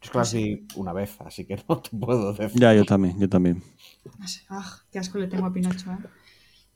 [0.00, 2.60] Es que las vi una vez, así que no te puedo decir.
[2.60, 3.62] Ya, yo también, yo también.
[4.18, 5.98] No sé, ah, qué asco le tengo a Pinocho, ¿eh?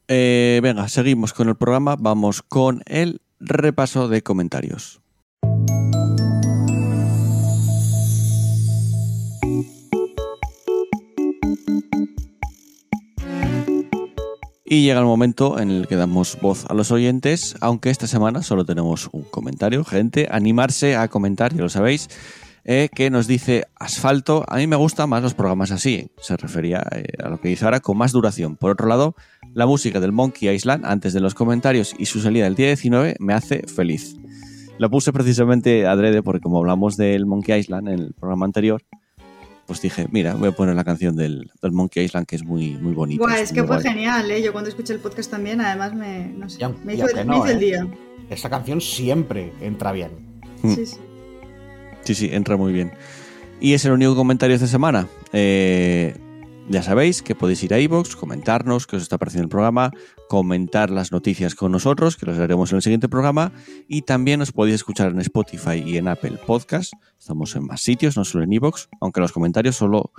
[0.08, 1.94] Eh, venga, seguimos con el programa.
[1.94, 5.00] Vamos con el repaso de comentarios.
[14.72, 18.44] Y llega el momento en el que damos voz a los oyentes, aunque esta semana
[18.44, 19.82] solo tenemos un comentario.
[19.82, 22.08] Gente, animarse a comentar, ya lo sabéis,
[22.64, 24.44] eh, que nos dice Asfalto.
[24.46, 26.12] A mí me gustan más los programas así.
[26.20, 28.54] Se refería eh, a lo que dice ahora, con más duración.
[28.54, 29.16] Por otro lado,
[29.54, 33.16] la música del Monkey Island, antes de los comentarios y su salida el día 19,
[33.18, 34.18] me hace feliz.
[34.78, 38.84] Lo puse precisamente adrede porque como hablamos del Monkey Island en el programa anterior,
[39.70, 42.72] pues dije, mira, voy a poner la canción del, del Monkey Island que es muy,
[42.72, 43.22] muy bonita.
[43.22, 43.82] Buah, es que fue guay.
[43.82, 44.42] genial, ¿eh?
[44.42, 47.46] Yo cuando escuché el podcast también, además me, no sé, me hizo, me no, hizo
[47.46, 47.66] el ¿eh?
[47.66, 47.86] día.
[48.28, 50.10] Esa canción siempre entra bien.
[50.64, 50.74] Mm.
[50.74, 50.96] Sí, sí.
[52.02, 52.90] Sí, sí, entra muy bien.
[53.60, 55.06] Y es el único comentario de esta semana.
[55.32, 56.16] Eh,
[56.70, 59.90] ya sabéis que podéis ir a iVoox, comentarnos qué os está pareciendo el programa,
[60.28, 63.50] comentar las noticias con nosotros, que los haremos en el siguiente programa,
[63.88, 66.92] y también os podéis escuchar en Spotify y en Apple Podcast.
[67.18, 70.12] Estamos en más sitios, no solo en iVoox, aunque los comentarios solo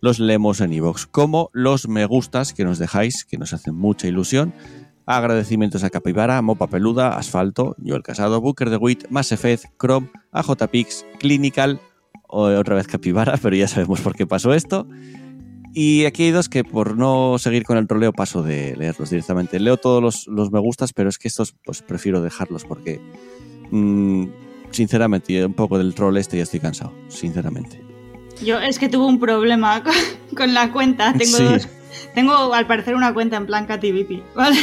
[0.00, 4.08] los leemos en iVoox, como los me gustas que nos dejáis, que nos hacen mucha
[4.08, 4.54] ilusión.
[5.04, 11.80] Agradecimientos a Capibara, Mopa Peluda, Asfalto, Joel Casado, Booker de Wit, Massefez, Chrome, AJPix, Clinical,
[12.28, 14.86] otra vez Capibara, pero ya sabemos por qué pasó esto.
[15.74, 19.58] Y aquí hay dos que por no seguir con el troleo paso de leerlos directamente.
[19.58, 23.00] Leo todos los, los me gustas, pero es que estos pues prefiero dejarlos porque
[23.70, 24.26] mm,
[24.70, 27.82] sinceramente un poco del troll este ya estoy cansado, sinceramente.
[28.44, 29.94] Yo es que tuve un problema con,
[30.36, 31.12] con la cuenta.
[31.14, 31.44] Tengo Sí.
[31.44, 31.68] dos.
[32.14, 34.56] Tengo al parecer una cuenta en plan CatiVipi, ¿vale?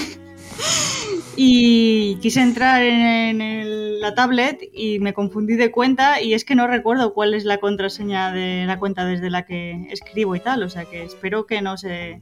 [1.36, 6.56] Y quise entrar en, el- la tablet y me confundí de cuenta y es que
[6.56, 10.64] no recuerdo cuál es la contraseña de la cuenta desde la que escribo y tal.
[10.64, 12.22] O sea que espero que no se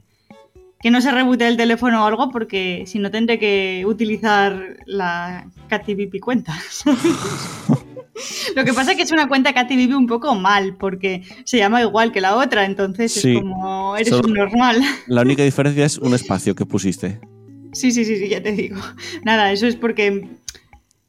[0.80, 5.48] que no se rebute el teléfono o algo porque si no tendré que utilizar la
[5.68, 6.56] CatiVipi cuenta.
[8.56, 11.80] Lo que pasa es que es una cuenta CatiVipi un poco mal porque se llama
[11.82, 13.34] igual que la otra, entonces Sí.
[13.36, 14.80] es como eres Solo- un normal.
[15.06, 17.20] La única diferencia es un espacio que pusiste.
[17.72, 18.80] Sí, sí, sí, sí, ya te digo.
[19.24, 20.28] Nada, eso es porque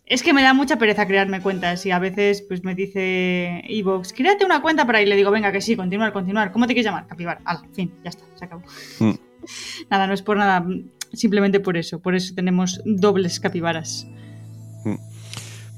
[0.05, 4.13] es que me da mucha pereza crearme cuentas y a veces pues me dice Evox,
[4.13, 5.05] créate una cuenta para ahí.
[5.05, 6.51] Le digo, venga, que sí, continuar, continuar.
[6.51, 7.07] ¿Cómo te quieres llamar?
[7.07, 7.41] Capibara.
[7.45, 8.63] Al fin, ya está, se acabó.
[8.99, 9.13] Mm.
[9.89, 10.65] Nada, no es por nada,
[11.13, 11.99] simplemente por eso.
[11.99, 14.07] Por eso tenemos dobles capibaras.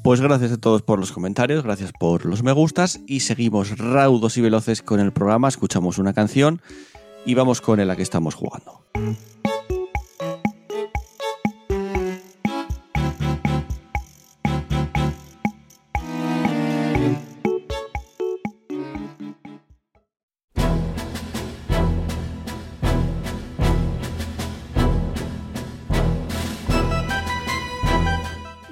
[0.03, 4.35] Pues gracias a todos por los comentarios, gracias por los me gustas y seguimos raudos
[4.37, 6.59] y veloces con el programa, escuchamos una canción
[7.23, 8.83] y vamos con el a que estamos jugando.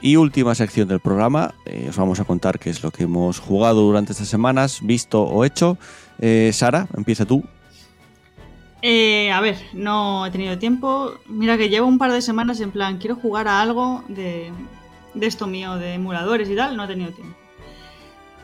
[0.10, 3.38] Y última sección del programa, eh, os vamos a contar qué es lo que hemos
[3.38, 5.78] jugado durante estas semanas, visto o hecho.
[6.18, 7.44] Eh, Sara, empieza tú.
[8.82, 11.14] Eh, a ver, no he tenido tiempo.
[11.28, 14.52] Mira que llevo un par de semanas en plan, quiero jugar a algo de,
[15.14, 17.38] de esto mío, de emuladores y tal, no he tenido tiempo.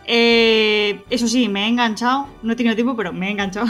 [0.05, 3.65] Eso sí, me he enganchado, no he tenido tiempo, pero me he enganchado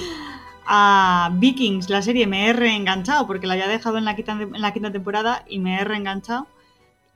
[0.66, 5.44] a Vikings, la serie, me he reenganchado porque la había dejado en la quinta temporada
[5.46, 6.46] y me he reenganchado.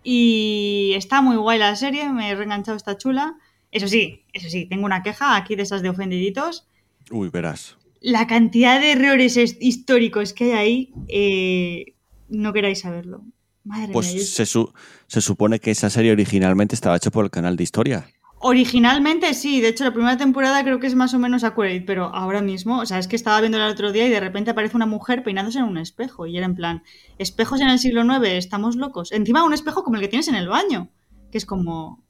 [0.02, 3.36] Y está muy guay la serie, me he reenganchado, está chula.
[3.70, 6.66] Eso sí, eso sí, tengo una queja aquí de esas de ofendiditos
[7.10, 7.76] Uy, verás.
[8.00, 11.94] la cantidad de errores es- históricos que hay ahí, eh,
[12.28, 13.22] no queráis saberlo.
[13.62, 13.92] Madre mía.
[13.92, 14.72] Pues se, su-
[15.06, 18.08] se supone que esa serie originalmente estaba hecha por el canal de historia.
[18.42, 22.06] Originalmente sí, de hecho la primera temporada creo que es más o menos accurate, pero
[22.06, 24.76] ahora mismo, o sea, es que estaba viendo el otro día y de repente aparece
[24.76, 26.82] una mujer peinándose en un espejo y era en plan,
[27.18, 29.12] espejos en el siglo IX, estamos locos.
[29.12, 30.88] Encima un espejo como el que tienes en el baño,
[31.30, 32.02] que es como,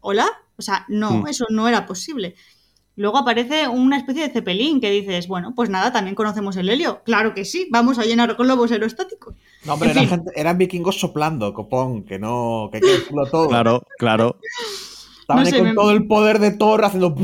[0.00, 0.26] ¿hola?
[0.56, 1.26] O sea, no, Hmm.
[1.26, 2.34] eso no era posible.
[2.96, 7.02] Luego aparece una especie de cepelín que dices, bueno, pues nada, también conocemos el helio.
[7.04, 9.34] Claro que sí, vamos a llenar con globos aerostáticos.
[9.66, 10.16] No, hombre, En eran, fin.
[10.18, 13.48] gente- eran vikingos soplando, copón, que no, que hay que decirlo todo.
[13.48, 14.38] Claro, claro.
[15.24, 17.14] Estaban No ahí sé, con me- todo el poder de Thor haciendo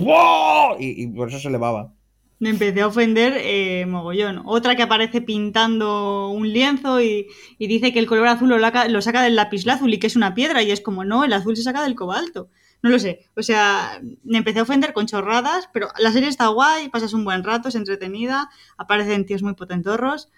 [0.78, 1.92] y, y por eso se elevaba.
[2.38, 4.40] Me empecé a ofender eh, mogollón.
[4.46, 7.26] Otra que aparece pintando un lienzo y,
[7.58, 10.34] y dice que el color azul lo, laca- lo saca del lapislázuli, que es una
[10.34, 12.48] piedra, y es como, no, el azul se saca del cobalto.
[12.82, 13.26] No lo sé.
[13.36, 17.24] O sea, me empecé a ofender con chorradas, pero la serie está guay, pasas un
[17.26, 18.48] buen rato, es entretenida,
[18.78, 20.30] aparecen tíos muy potentorros,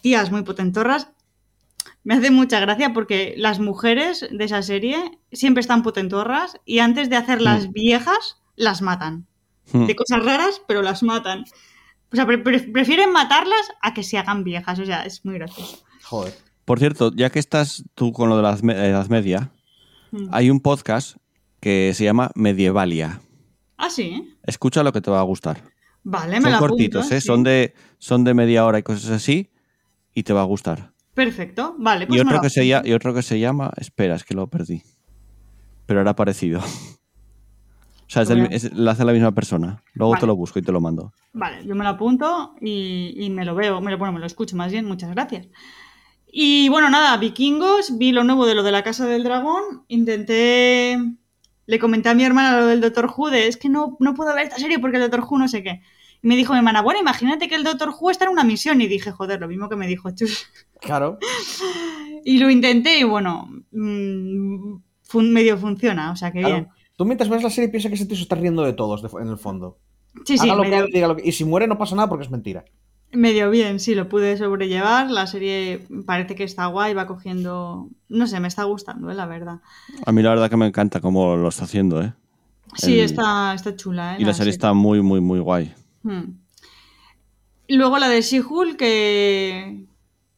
[0.00, 1.10] tías muy potentorras.
[2.04, 7.10] Me hace mucha gracia porque las mujeres de esa serie siempre están potentorras y antes
[7.10, 7.72] de hacerlas Mm.
[7.72, 9.26] viejas, las matan
[9.72, 9.86] Hmm.
[9.86, 11.44] de cosas raras, pero las matan.
[12.12, 14.78] O sea, pre- pre- prefieren matarlas a que se hagan viejas.
[14.78, 15.78] O sea, es muy gracioso.
[16.02, 16.34] Joder.
[16.64, 19.52] Por cierto, ya que estás tú con lo de la Edad Me- Edad Media,
[20.10, 20.28] Mm.
[20.32, 21.16] hay un podcast
[21.60, 23.20] que se llama Medievalia.
[23.76, 24.34] Ah, sí.
[24.44, 25.62] Escucha lo que te va a gustar.
[26.02, 27.20] Vale, me son la cortitos, apunto, ¿eh?
[27.20, 27.26] sí.
[27.26, 29.50] Son de son de media hora y cosas así.
[30.14, 30.92] y te va a gustar.
[31.20, 32.06] Perfecto, vale.
[32.06, 34.24] Pues y, me otro lo que se llama, y otro que se llama, espera, es
[34.24, 34.82] que lo perdí.
[35.84, 36.60] Pero era parecido.
[38.02, 39.84] O sea, es hace la misma persona.
[39.94, 40.20] Luego Vale.
[40.20, 41.12] te lo busco y te lo mando.
[41.32, 44.26] Vale, yo me lo apunto y, y me lo veo, me lo, bueno, me lo
[44.26, 45.46] escucho más bien, muchas gracias.
[46.26, 50.98] Y bueno, nada, vikingos, vi lo nuevo de lo de la Casa del Dragón, intenté,
[51.66, 54.34] le comenté a mi hermana lo del Doctor Who, de es que no, no puedo
[54.34, 55.80] ver esta serie porque el Doctor Who no sé qué.
[56.22, 58.80] Y me dijo mi hermana, bueno, imagínate que el Doctor Who está en una misión.
[58.80, 60.46] Y dije, joder, lo mismo que me dijo Chus.
[60.80, 61.18] Claro.
[62.24, 66.54] Y lo intenté y bueno, mm, fun- medio funciona, o sea que claro.
[66.54, 66.68] bien.
[66.96, 69.10] Tú mientras ves la serie piensa que ese tío se está riendo de todos de-
[69.22, 69.78] en el fondo.
[70.24, 72.30] Sí, sí, que medio, diga lo que- Y si muere no pasa nada porque es
[72.30, 72.64] mentira.
[73.12, 75.10] medio bien, sí, lo pude sobrellevar.
[75.10, 77.88] La serie parece que está guay, va cogiendo...
[78.08, 79.60] No sé, me está gustando, eh, la verdad.
[80.06, 82.12] A mí la verdad que me encanta cómo lo está haciendo, ¿eh?
[82.76, 84.22] Sí, El- está, está chula, ¿eh?
[84.22, 85.74] Y la serie está muy, muy, muy guay.
[86.02, 86.32] Hmm.
[87.68, 89.86] Luego la de She-Hulk, que,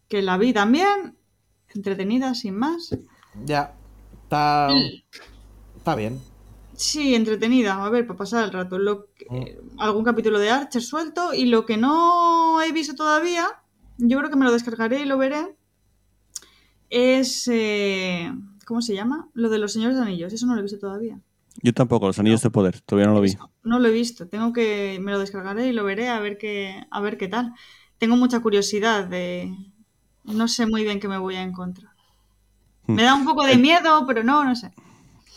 [0.09, 1.17] que la vi también,
[1.75, 2.97] entretenida, sin más.
[3.45, 3.75] Ya.
[4.25, 4.69] Está.
[5.77, 6.21] Está bien.
[6.75, 8.79] Sí, entretenida, a ver, para pasar el rato.
[8.79, 9.81] Lo que- Mm.
[9.81, 13.47] algún capítulo de Archer suelto y lo que no he visto todavía,
[13.99, 15.55] yo creo que me lo descargaré y lo veré,
[16.91, 17.49] es...
[17.51, 18.33] eh,
[18.67, 19.29] ¿Cómo se llama?
[19.35, 21.19] Lo de los Señores Anillos, eso no lo he visto todavía.
[21.63, 23.37] Yo tampoco, los anillos de poder, todavía no lo vi.
[23.63, 24.99] No lo he visto, tengo que...
[25.03, 27.53] Me lo descargaré y lo veré a ver qué, a ver qué tal.
[27.99, 29.55] Tengo mucha curiosidad de...
[30.25, 31.93] No sé muy bien qué me voy a encontrar.
[32.87, 32.95] Hmm.
[32.95, 34.73] Me da un poco de miedo, pero no, no sé.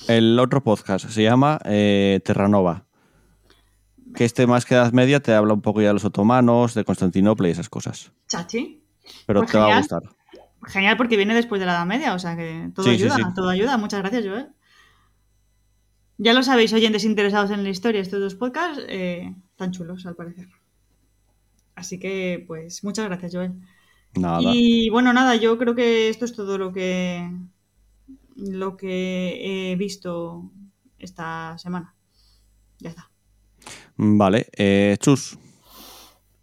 [0.08, 2.86] El otro podcast se llama eh, Terranova.
[4.16, 6.86] Que este más que Edad Media te habla un poco ya de los otomanos, de
[6.86, 8.12] Constantinopla y esas cosas.
[8.28, 8.82] Chachi.
[9.26, 9.82] Pero Pues te va a genial.
[9.82, 10.02] gustar.
[10.68, 13.16] Genial porque viene después de la Edad Media, o sea que todo Sí, sí, ayuda,
[13.18, 13.24] sí.
[13.36, 13.78] todo ayuda.
[13.78, 14.48] Muchas gracias, Joel.
[16.18, 20.16] Ya lo sabéis, oyentes interesados en la historia, estos dos podcasts eh, tan chulos, al
[20.16, 20.48] parecer.
[21.76, 23.54] Así que, pues, muchas gracias, Joel.
[24.16, 24.40] Nada.
[24.54, 27.30] Y bueno, nada, yo creo que esto es todo lo que
[28.36, 30.52] lo que he visto
[31.00, 31.96] esta semana.
[32.80, 33.10] Ya está.
[33.96, 35.38] Vale, eh, Chus.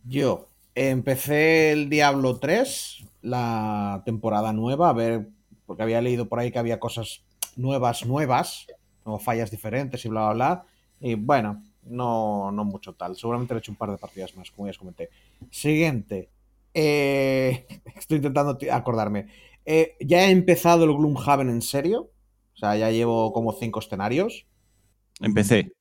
[0.05, 5.29] Yo empecé el Diablo 3, la temporada nueva, a ver,
[5.67, 7.23] porque había leído por ahí que había cosas
[7.57, 8.67] nuevas, nuevas,
[9.05, 10.65] o fallas diferentes y bla, bla, bla.
[11.01, 13.17] Y bueno, no, no mucho tal.
[13.17, 15.11] Seguramente le he hecho un par de partidas más, como ya os comenté.
[15.51, 16.31] Siguiente.
[16.75, 19.27] Eh, estoy intentando acordarme.
[19.65, 22.11] Eh, ya he empezado el Gloomhaven en serio.
[22.55, 24.47] O sea, ya llevo como cinco escenarios.
[25.21, 25.73] Empecé.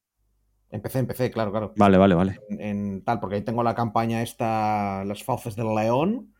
[0.69, 2.39] Empecé, empecé, claro, claro Vale, vale, vale.
[2.49, 6.34] en, en tal, porque ahí tengo la campaña esta, Las Fauces del León,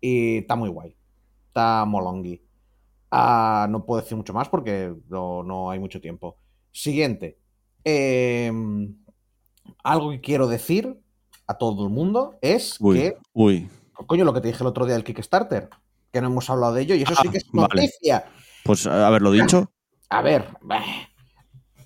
[0.00, 0.96] y está muy guay.
[1.46, 2.42] Está molongui.
[3.14, 6.38] Ah, no puedo decir mucho más porque no, no hay mucho tiempo.
[6.70, 7.38] Siguiente.
[7.84, 8.96] Em,
[9.84, 10.98] algo que quiero decir
[11.46, 13.68] a todo el mundo es Uy, que, uy.
[14.06, 15.68] coño, lo que te dije el otro día del Kickstarter,
[16.10, 17.68] que no hemos hablado de ello, y eso sí Ah, que es vale.
[17.74, 18.24] noticia.
[18.64, 19.70] Pues haberlo dicho.
[20.08, 20.46] A ver.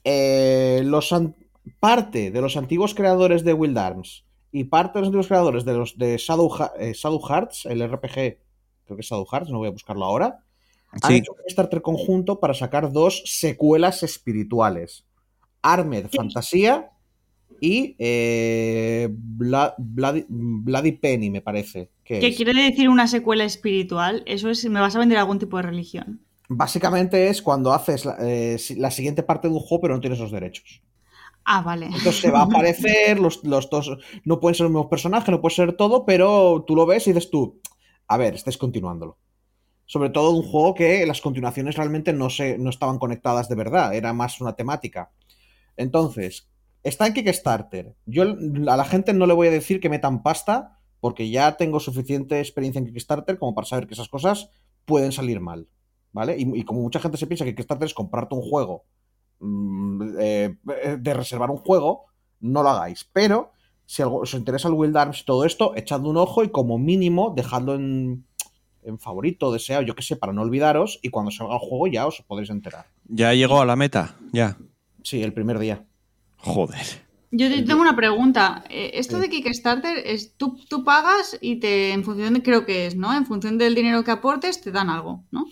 [0.04, 1.12] Eh, los
[1.80, 5.74] parte de los antiguos creadores de Wild Arms y parte de los antiguos creadores de
[5.74, 8.12] los de Shadow, Ha- eh, Shadow Hearts, el RPG,
[8.84, 10.44] creo que es Shadow Hearts, no voy a buscarlo ahora,
[10.90, 11.14] han Sí.
[11.18, 15.04] hecho un Kickstarter conjunto para sacar dos secuelas espirituales:
[15.62, 16.90] Armed Fantasía
[17.60, 21.90] y eh, Bla- Bloody, Bloody Penny, me parece.
[22.04, 22.36] que ¿Qué es.
[22.36, 24.22] quiere decir una secuela espiritual?
[24.26, 26.20] Eso es, me vas a vender algún tipo de religión.
[26.48, 30.20] Básicamente es cuando haces la, eh, la siguiente parte de un juego, pero no tienes
[30.20, 30.82] los derechos.
[31.44, 31.86] Ah, vale.
[31.86, 33.90] Entonces se va a aparecer, los, los dos
[34.24, 37.12] no pueden ser los mismos personajes, no puede ser todo, pero tú lo ves y
[37.12, 37.60] dices tú,
[38.06, 39.18] a ver, estáis continuándolo.
[39.86, 43.94] Sobre todo un juego que las continuaciones realmente no, se, no estaban conectadas de verdad,
[43.94, 45.10] era más una temática.
[45.76, 46.48] Entonces,
[46.82, 47.94] está en Kickstarter.
[48.06, 51.80] Yo a la gente no le voy a decir que metan pasta, porque ya tengo
[51.80, 54.50] suficiente experiencia en Kickstarter como para saber que esas cosas
[54.84, 55.68] pueden salir mal.
[56.12, 56.34] ¿Vale?
[56.38, 58.84] Y, como mucha gente se piensa que Kickstarter es comprarte un juego
[59.40, 60.56] mm, eh,
[60.98, 62.06] de reservar un juego,
[62.40, 63.04] no lo hagáis.
[63.12, 63.52] Pero
[63.84, 66.78] si algo- os interesa el Wild Arms y todo esto, echadle un ojo y como
[66.78, 68.25] mínimo dejadlo en,
[68.86, 70.98] en favorito, deseado, yo que sé, para no olvidaros.
[71.02, 72.86] Y cuando salga el juego ya os podréis enterar.
[73.08, 74.16] Ya llegó a la meta.
[74.32, 74.56] Ya.
[75.02, 75.84] Sí, el primer día.
[76.38, 76.84] Joder.
[77.32, 78.64] Yo te- tengo una pregunta.
[78.70, 82.86] Eh, Esto de Kickstarter es tú, tú pagas y te, en función de, creo que
[82.86, 83.14] es, ¿no?
[83.16, 85.44] En función del dinero que aportes, te dan algo, ¿no?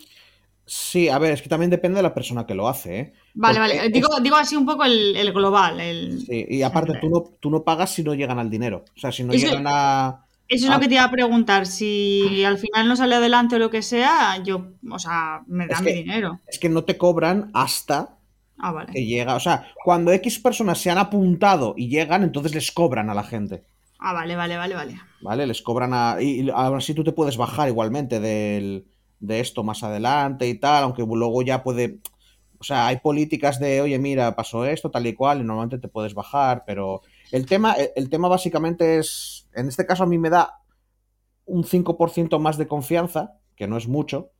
[0.67, 3.13] Sí, a ver, es que también depende de la persona que lo hace, ¿eh?
[3.35, 3.89] Vale, Porque vale.
[3.89, 5.79] Digo, digo así un poco el, el global.
[5.79, 6.21] El...
[6.25, 8.83] Sí, y aparte tú no, tú no pagas si no llegan al dinero.
[8.95, 10.24] O sea, si no llegan a...
[10.47, 10.75] Eso es Ah.
[10.75, 11.65] lo que te iba a preguntar.
[11.65, 15.69] Si al final no sale adelante o lo que sea, yo, o sea, me Es
[15.71, 16.39] dan que- mi dinero.
[16.47, 18.17] Es que no te cobran hasta
[18.57, 18.93] Ah, vale.
[18.93, 19.35] que llega.
[19.35, 23.23] O sea, cuando X personas se han apuntado y llegan, entonces les cobran a la
[23.23, 23.63] gente.
[23.99, 24.99] Ah, vale, vale, vale, vale.
[25.21, 25.47] ¿Vale?
[25.47, 26.17] Les cobran a.
[26.21, 28.85] Y, y aún así tú te puedes bajar igualmente del,
[29.19, 31.99] de esto más adelante y tal, aunque luego ya puede.
[32.59, 35.87] O sea, hay políticas de, oye, mira, pasó esto, tal y cual, y normalmente te
[35.87, 37.01] puedes bajar, pero
[37.31, 39.47] el tema, el, tema básicamente es.
[39.53, 40.61] En este caso a mí me da
[41.45, 44.31] un 5% más de confianza, que no es mucho,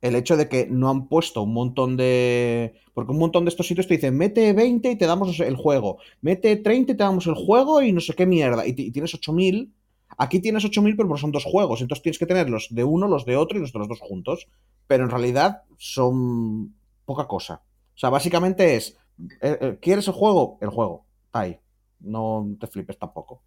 [0.00, 2.74] el hecho de que no han puesto un montón de.
[2.92, 5.98] Porque un montón de estos sitios te dicen, mete 20 y te damos el juego,
[6.20, 9.14] mete 30 y te damos el juego y no sé qué mierda, y, y tienes
[9.14, 9.72] 8000.
[10.16, 13.24] Aquí tienes 8000, pero son dos juegos, entonces tienes que tener los de uno, los
[13.24, 14.46] de otro y los de los dos juntos.
[14.86, 16.74] Pero en realidad son
[17.04, 17.62] poca cosa.
[17.94, 18.96] O sea, básicamente es,
[19.40, 20.58] eh, eh, ¿quieres el juego?
[20.60, 21.06] El juego.
[21.26, 21.58] Está ahí.
[22.00, 23.42] No te flipes tampoco.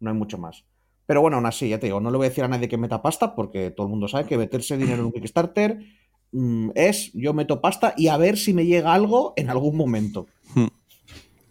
[0.00, 0.64] No hay mucho más.
[1.06, 2.76] Pero bueno, aún así, ya te digo, no le voy a decir a nadie que
[2.76, 5.80] meta pasta, porque todo el mundo sabe que meterse dinero en un Kickstarter
[6.30, 10.26] mm, es yo meto pasta y a ver si me llega algo en algún momento.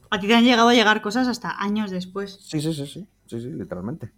[0.09, 2.39] A ti te han llegado a llegar cosas hasta años después.
[2.41, 4.11] Sí, sí, sí, sí, sí, sí, literalmente.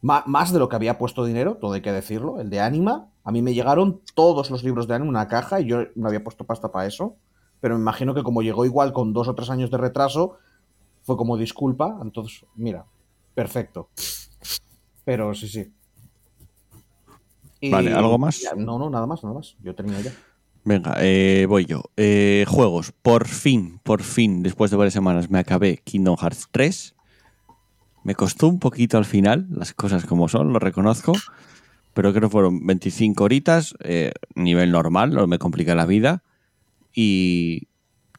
[0.00, 3.10] Más de lo que había puesto dinero, todo hay que decirlo, el de Anima.
[3.22, 6.08] A mí me llegaron todos los libros de Anima en una caja y yo no
[6.08, 7.16] había puesto pasta para eso.
[7.60, 10.38] Pero me imagino que como llegó igual con dos o tres años de retraso,
[11.02, 11.98] fue como disculpa.
[12.02, 12.84] Entonces, mira,
[13.34, 13.88] perfecto.
[15.04, 15.72] Pero sí, sí.
[17.60, 18.40] Y- Vale, ¿algo más?
[18.40, 19.56] ya, no, no, nada más, nada más.
[19.62, 20.12] Yo terminé ya.
[20.64, 21.82] Venga, eh, voy yo.
[21.96, 22.92] Eh, juegos.
[23.02, 26.94] Por fin, por fin, después de varias semanas, me acabé Kingdom Hearts 3.
[28.04, 31.12] Me costó un poquito al final, las cosas como son, lo reconozco.
[31.92, 36.22] Pero creo que fueron 25 horitas, eh, nivel normal, no me complica la vida.
[36.94, 37.68] Y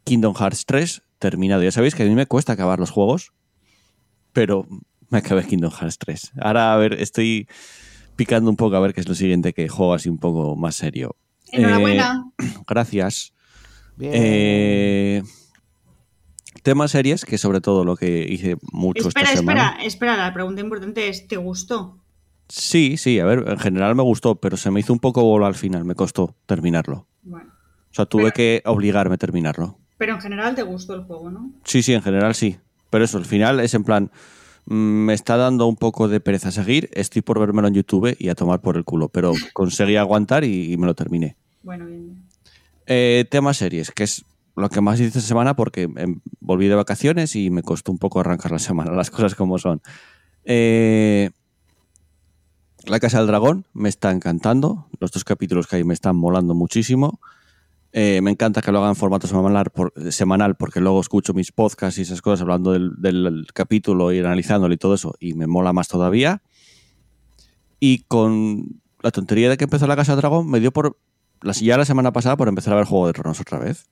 [0.03, 1.63] Kingdom Hearts 3 terminado.
[1.63, 3.31] Ya sabéis que a mí me cuesta acabar los juegos,
[4.33, 4.65] pero
[5.09, 6.31] me acabé Kingdom Hearts 3.
[6.41, 7.47] Ahora, a ver, estoy
[8.17, 10.75] picando un poco a ver qué es lo siguiente que juego así un poco más
[10.75, 11.15] serio.
[11.51, 12.25] Enhorabuena.
[12.67, 13.33] Gracias.
[13.97, 14.11] Bien.
[14.15, 15.23] Eh,
[16.63, 19.67] tema series, que sobre todo lo que hice mucho espera, esta semana.
[19.69, 20.17] espera, espera.
[20.17, 21.97] La pregunta importante es: ¿te gustó?
[22.49, 25.47] Sí, sí, a ver, en general me gustó, pero se me hizo un poco bola
[25.47, 27.07] al final, me costó terminarlo.
[27.21, 27.49] Bueno.
[27.91, 29.77] O sea, tuve Pero- que obligarme a terminarlo.
[30.01, 31.51] Pero en general te gustó el juego, ¿no?
[31.63, 32.57] Sí, sí, en general sí.
[32.89, 34.09] Pero eso, al final es en plan,
[34.65, 38.29] mm, me está dando un poco de pereza seguir, estoy por vérmelo en YouTube y
[38.29, 41.35] a tomar por el culo, pero conseguí aguantar y, y me lo terminé.
[41.61, 42.05] Bueno, bien.
[42.07, 42.23] bien.
[42.87, 44.25] Eh, tema series, que es
[44.55, 47.99] lo que más hice esta semana porque em, volví de vacaciones y me costó un
[47.99, 49.83] poco arrancar la semana, las cosas como son.
[50.45, 51.29] Eh,
[52.85, 56.55] la Casa del Dragón me está encantando, los dos capítulos que hay me están molando
[56.55, 57.19] muchísimo.
[57.93, 61.51] Eh, me encanta que lo hagan en formato semanal, por- semanal porque luego escucho mis
[61.51, 65.45] podcasts y esas cosas hablando del, del capítulo y analizándolo y todo eso y me
[65.47, 66.41] mola más todavía.
[67.79, 70.97] Y con la tontería de que empezó la Casa del Dragón me dio por
[71.41, 73.89] la, ya la semana pasada por empezar a ver Juego de Tronos otra vez.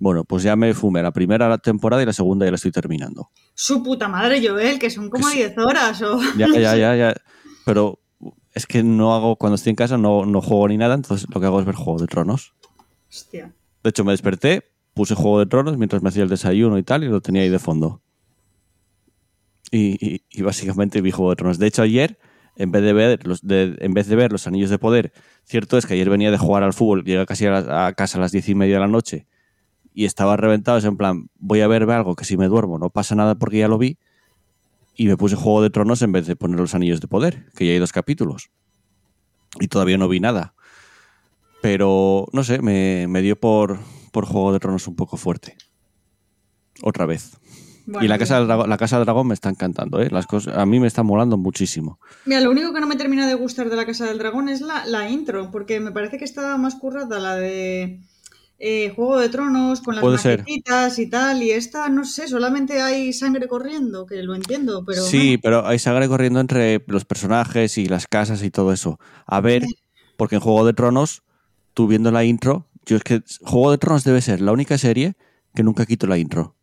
[0.00, 3.30] Bueno, pues ya me fumé la primera temporada y la segunda ya la estoy terminando.
[3.54, 5.38] Su puta madre, Joel, que son como Que sí.
[5.38, 6.20] 10 horas o.
[6.36, 7.14] Ya, ya, ya, ya.
[7.64, 7.98] Pero
[8.52, 11.40] es que no hago, cuando estoy en casa no, no juego ni nada, entonces lo
[11.40, 12.54] que hago es ver Juego de Tronos.
[13.82, 17.04] De hecho, me desperté, puse Juego de Tronos mientras me hacía el desayuno y tal,
[17.04, 18.02] y lo tenía ahí de fondo.
[19.70, 21.58] Y, básicamente vi Juego de Tronos.
[21.58, 22.18] De hecho, ayer,
[22.56, 25.12] en vez de ver los, en vez de ver los Anillos de Poder,
[25.44, 28.32] cierto es que ayer venía de jugar al fútbol, llegué casi a, casa a las
[28.32, 29.26] diez y media de la noche
[29.94, 30.78] y estaba reventado.
[30.78, 33.58] Es en plan, voy a ver algo que si me duermo no pasa nada porque
[33.58, 33.98] ya lo vi.
[34.94, 37.66] Y me puse Juego de Tronos en vez de poner los Anillos de Poder, que
[37.66, 38.50] ya hay dos capítulos.
[39.60, 40.54] Y todavía no vi nada.
[41.70, 43.78] Pero, no sé, me, me dio por,
[44.10, 45.54] por Juego de Tronos un poco fuerte.
[46.80, 47.32] Otra vez.
[47.84, 50.08] Bueno, y la casa, del dragón, la casa del Dragón me está encantando, ¿eh?
[50.10, 52.00] Las cosas, a mí me está molando muchísimo.
[52.24, 54.62] Mira, lo único que no me termina de gustar de la Casa del Dragón es
[54.62, 58.00] la, la intro, porque me parece que está más currada la de
[58.58, 63.12] eh, Juego de Tronos, con las maquetitas y tal, y esta, no sé, solamente hay
[63.12, 65.02] sangre corriendo, que lo entiendo, pero...
[65.02, 68.98] sí, pero hay sangre corriendo entre los personajes y las casas y todo eso.
[69.26, 69.64] A ver,
[70.16, 71.24] porque en Juego de Tronos,
[71.78, 75.14] tú viendo la intro, yo es que Juego de Tronos debe ser la única serie
[75.54, 76.56] que nunca quito la intro.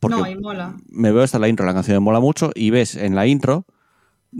[0.00, 0.74] Porque no, y mola.
[0.88, 3.66] me veo hasta la intro, la canción me mola mucho, y ves en la intro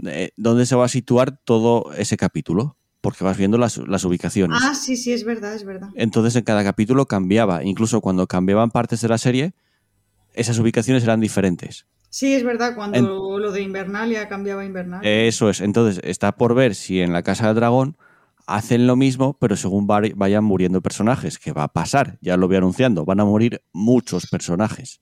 [0.07, 4.59] eh, dónde se va a situar todo ese capítulo, porque vas viendo las, las ubicaciones.
[4.63, 5.89] Ah, sí, sí, es verdad, es verdad.
[5.93, 9.53] Entonces en cada capítulo cambiaba, incluso cuando cambiaban partes de la serie,
[10.33, 11.85] esas ubicaciones eran diferentes.
[12.09, 15.27] Sí, es verdad, cuando lo de Invernalia cambiaba a Invernalia.
[15.27, 17.97] Eso es, entonces está por ver si en la Casa del Dragón
[18.47, 22.57] hacen lo mismo, pero según vayan muriendo personajes, que va a pasar, ya lo voy
[22.57, 25.01] anunciando, van a morir muchos personajes.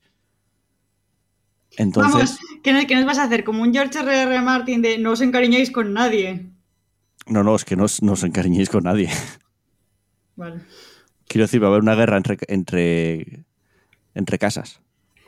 [1.78, 3.44] Entonces, Vamos, ¿qué, no- qué nos vas a hacer?
[3.44, 4.22] Como un George R.
[4.24, 4.42] R.
[4.42, 6.50] Martin de no os encariñéis con nadie.
[7.28, 9.10] no, no, es que no os, no os encariñéis con nadie.
[10.36, 10.62] Vale.
[11.28, 13.46] Quiero decir, va a haber una guerra entre, entre,
[14.14, 14.80] entre casas.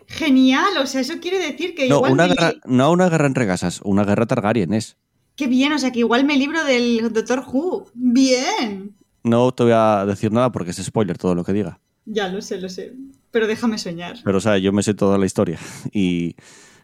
[0.07, 3.45] Genial, o sea, eso quiere decir que No, igual una guerra, no una guerra entre
[3.45, 4.95] casas, una guerra Targaryen es.
[5.37, 7.85] Qué bien, o sea, que igual me libro del Doctor Who.
[7.93, 8.95] Bien.
[9.23, 11.79] No te voy a decir nada porque es spoiler todo lo que diga.
[12.05, 12.95] Ya lo sé, lo sé.
[13.29, 14.17] Pero déjame soñar.
[14.23, 15.59] Pero, o sea, yo me sé toda la historia
[15.93, 16.35] y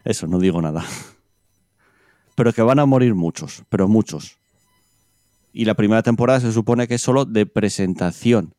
[0.04, 0.84] eso, no digo nada.
[2.36, 4.38] Pero que van a morir muchos, pero muchos.
[5.52, 8.54] Y la primera temporada se supone que es solo de presentación.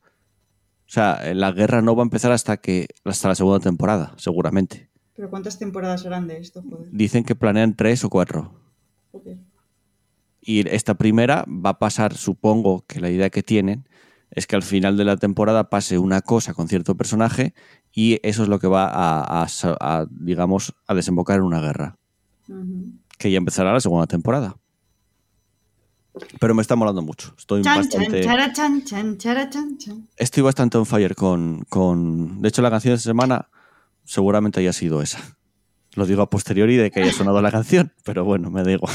[0.87, 4.89] O sea, la guerra no va a empezar hasta que hasta la segunda temporada, seguramente.
[5.15, 6.89] Pero ¿cuántas temporadas serán de esto, joder?
[6.91, 8.51] Dicen que planean tres o cuatro.
[10.45, 13.89] Y esta primera va a pasar, supongo que la idea que tienen
[14.29, 17.55] es que al final de la temporada pase una cosa con cierto personaje
[17.91, 21.97] y eso es lo que va a, a digamos, a desembocar en una guerra.
[23.17, 24.57] Que ya empezará la segunda temporada.
[26.39, 27.33] Pero me está molando mucho.
[27.37, 28.21] Estoy Chan, bastante,
[28.53, 30.07] chan, chan.
[30.15, 32.41] estoy bastante on fire con, con...
[32.41, 33.49] De hecho, la canción de esta semana
[34.03, 35.19] seguramente haya sido esa.
[35.95, 38.93] Lo digo a posteriori de que haya sonado la canción, pero bueno, me da igual.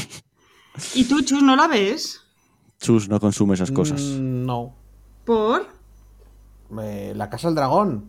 [0.95, 2.21] ¿Y tú, Chus, no la ves?
[2.79, 4.01] Chus no consume esas cosas.
[4.01, 4.75] Mm, no.
[5.25, 5.67] ¿Por?
[6.81, 8.05] Eh, la Casa del Dragón.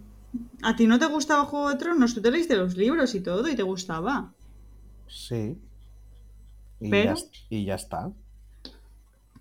[0.62, 2.14] ¿A ti no te gustaba Juego de Tronos?
[2.14, 4.32] Tú te leíste los libros y todo y te gustaba.
[5.08, 5.58] Sí.
[6.80, 8.10] Y, Pero- ya, y ya está.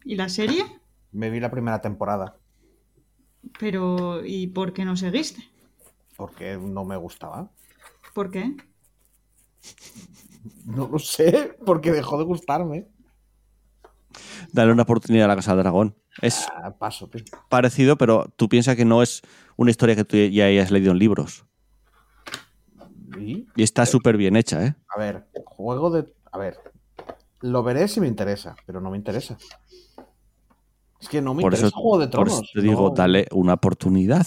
[0.04, 0.66] ¿Y la serie?
[1.12, 2.38] Me vi la primera temporada
[3.60, 5.48] Pero, ¿y por qué no seguiste?
[6.18, 7.50] porque no me gustaba.
[8.14, 8.56] ¿Por qué?
[10.66, 12.88] No lo sé, porque dejó de gustarme.
[14.52, 15.96] Dale una oportunidad a la Casa del Dragón.
[16.22, 17.24] Es Ah, paso, tío.
[17.50, 19.22] parecido, pero tú piensas que no es
[19.58, 21.46] una historia que tú ya hayas leído en libros.
[23.18, 24.76] Y, Y está súper bien hecha, ¿eh?
[24.96, 26.12] a ver, juego de.
[26.32, 26.58] A ver,
[27.42, 29.38] lo veré si me interesa, pero no me interesa.
[31.00, 32.34] Es que no me Por interesa eso, Juego de por Tronos.
[32.44, 32.96] eso te digo, no.
[32.96, 34.26] dale una oportunidad.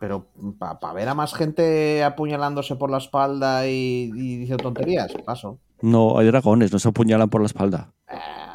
[0.00, 0.26] Pero
[0.58, 5.58] para ver a más gente apuñalándose por la espalda y, y diciendo tonterías, paso.
[5.82, 7.92] No, hay dragones, no se apuñalan por la espalda.
[8.08, 8.53] Ah,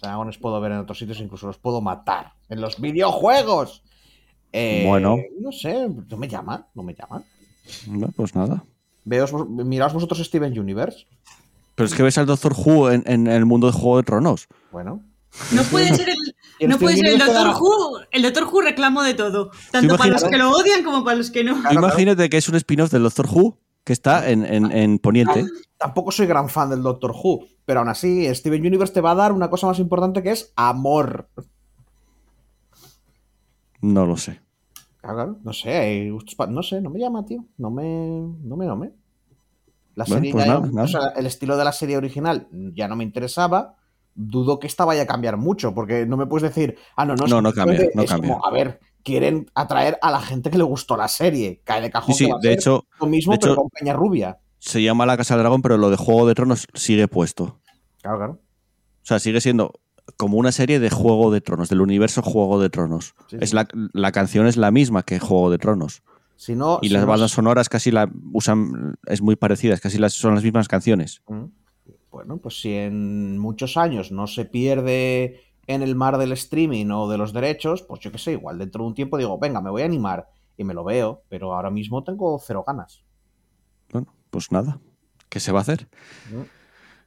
[0.00, 2.32] dragones puedo ver en otros sitios, incluso los puedo matar.
[2.48, 3.82] En los videojuegos.
[4.52, 5.16] Eh, Bueno.
[5.40, 7.22] No sé, no me llama, no me llama.
[7.86, 8.64] No, pues nada.
[9.04, 11.06] Veos, miraos vosotros Steven Universe.
[11.74, 14.48] Pero es que ves al Doctor Who en, en el mundo de Juego de Tronos.
[14.72, 15.02] Bueno.
[15.52, 16.16] No puede ser el,
[16.58, 18.00] Y el no puede ser el Steven Doctor Who.
[18.10, 19.50] El Doctor Who reclamo de todo.
[19.70, 21.60] Tanto para los que lo odian como para los que no.
[21.60, 25.44] Claro, imagínate que es un spin-off del Doctor Who que está en, en- en Poniente.
[25.78, 29.14] Tampoco soy gran fan del Doctor Who, pero aún así, Steven Universe te va a
[29.14, 31.28] dar una cosa más importante que es amor.
[33.80, 34.40] No lo sé.
[35.00, 37.44] Claro, claro, no sé, hay gustos pa- no sé, no me llama, tío.
[37.56, 38.20] No me.
[38.42, 38.92] No me, no me.
[39.94, 40.82] La Bueno, serie pues ya- nada, nada.
[40.84, 43.76] o sea, el estilo de la serie original ya no me interesaba.
[44.14, 47.26] Dudo que esta vaya a cambiar mucho, porque no me puedes decir, ah, no, no,
[47.26, 48.32] No, no cambia, no cambia.
[48.34, 51.60] como, a ver, quieren atraer a la gente que le gustó la serie.
[51.64, 54.38] Cae de cajón Sí, que de hecho, lo mismo, de pero hecho- con Peña Rubia.
[54.58, 57.58] se llama La Casa del Dragón, pero lo de Juego de Tronos sigue puesto.
[58.02, 58.32] Claro, claro.
[59.02, 59.72] O sea, sigue siendo
[60.16, 63.14] como una serie de Juego de Tronos, del universo Juego de Tronos.
[63.28, 66.02] Sí, es la, la canción es la misma que Juego de Tronos.
[66.36, 69.98] Si no, Y si las no- bandas sonoras casi la usan, es muy parecidas, casi
[69.98, 71.22] las, son las mismas canciones.
[71.28, 71.44] Mm.
[72.10, 77.08] Bueno, pues si en muchos años no se pierde en el mar del streaming o
[77.08, 79.70] de los derechos, pues yo qué sé, igual dentro de un tiempo digo, venga, me
[79.70, 83.02] voy a animar y me lo veo, pero ahora mismo tengo cero ganas.
[83.92, 84.78] Bueno, pues nada,
[85.28, 85.88] ¿qué se va a hacer?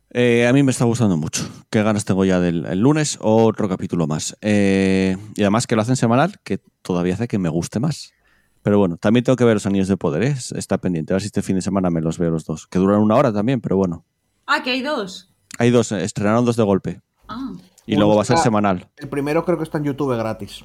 [0.10, 1.44] Eh, a mí me está gustando mucho.
[1.70, 4.38] Qué ganas tengo ya del el lunes otro capítulo más.
[4.42, 8.14] Eh, y además que lo hacen semanal, que todavía hace que me guste más.
[8.62, 10.36] Pero bueno, también tengo que ver los Anillos de Poder, ¿eh?
[10.56, 11.14] está pendiente.
[11.14, 12.68] A ver si este fin de semana me los veo los dos.
[12.68, 14.06] Que duran una hora también, pero bueno.
[14.46, 15.34] Ah, que hay dos.
[15.58, 17.02] Hay dos, estrenaron dos de golpe.
[17.28, 17.52] Ah,
[17.86, 18.90] Y luego va a ser semanal.
[18.98, 20.64] El primero creo que está en YouTube gratis.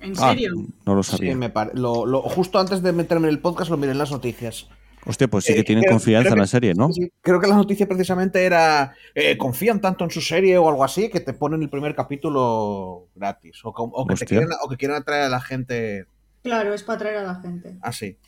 [0.00, 0.52] ¿en Ah, serio?
[0.84, 1.34] no lo Sí, sabía.
[1.34, 4.10] me pare- lo, lo- justo antes de meterme en el podcast lo miré en las
[4.10, 4.68] noticias.
[5.06, 6.92] Hostia, pues sí que Eh, tienen creo- confianza creo en la serie, ¿no?
[6.92, 10.84] Sí, Creo que la noticia precisamente era eh, confían tanto en su serie o algo
[10.84, 13.60] así que te ponen el primer capítulo gratis.
[13.64, 13.72] O,
[14.06, 16.06] que, te quieren, o que quieren atraer a la gente
[16.42, 17.78] Claro, es para atraer a la gente.
[17.80, 18.18] así.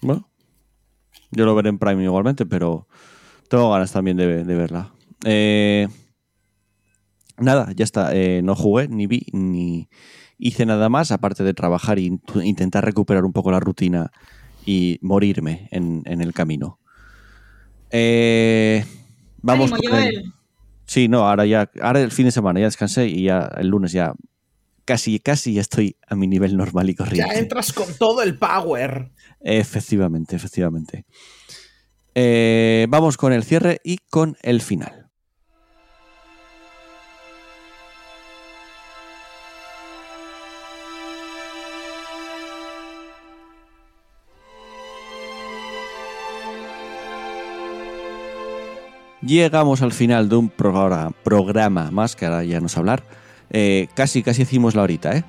[0.00, 0.28] Bueno,
[1.30, 2.88] yo lo veré en Prime igualmente, pero
[3.48, 4.90] tengo ganas también de, de verla.
[5.24, 5.86] Eh,
[7.38, 8.14] nada, ya está.
[8.14, 9.88] Eh, no jugué, ni vi, ni
[10.38, 14.10] hice nada más, aparte de trabajar e int- intentar recuperar un poco la rutina
[14.66, 16.78] y morirme en, en el camino.
[17.90, 18.84] Eh,
[19.42, 20.32] vamos Ánimo, Joel.
[20.86, 23.92] Sí, no, ahora ya, ahora el fin de semana ya descansé y ya el lunes
[23.92, 24.14] ya
[24.84, 27.38] casi, casi ya estoy a mi nivel normal y Ya corriente.
[27.38, 29.10] entras con todo el power.
[29.40, 31.04] Efectivamente, efectivamente.
[32.14, 34.97] Eh, vamos con el cierre y con el final.
[49.28, 53.04] Llegamos al final de un programa, programa más, que ahora ya nos hablar.
[53.50, 55.24] Eh, casi, casi hicimos la horita, ¿eh?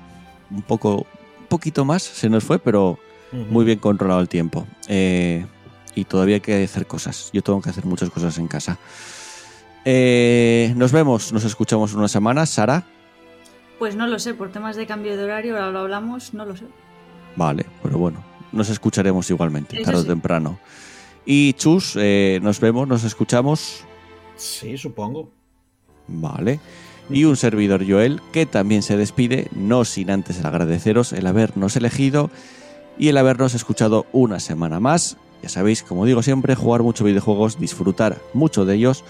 [0.50, 1.06] Un poco,
[1.38, 2.98] un poquito más se nos fue, pero
[3.32, 4.66] muy bien controlado el tiempo.
[4.88, 5.46] Eh,
[5.94, 7.30] y todavía hay que hacer cosas.
[7.32, 8.78] Yo tengo que hacer muchas cosas en casa.
[9.84, 12.46] Eh, nos vemos, nos escuchamos en una semana.
[12.46, 12.84] Sara.
[13.78, 16.56] Pues no lo sé, por temas de cambio de horario, ahora lo hablamos, no lo
[16.56, 16.64] sé.
[17.36, 18.22] Vale, pero bueno,
[18.52, 20.58] nos escucharemos igualmente, Eso tarde o temprano.
[21.24, 23.84] Y Chus, eh, nos vemos, nos escuchamos.
[24.40, 25.30] Sí, supongo.
[26.08, 26.60] Vale.
[27.10, 32.30] Y un servidor Joel que también se despide, no sin antes agradeceros el habernos elegido
[32.98, 35.18] y el habernos escuchado una semana más.
[35.42, 39.04] Ya sabéis, como digo siempre, jugar mucho videojuegos, disfrutar mucho de ellos.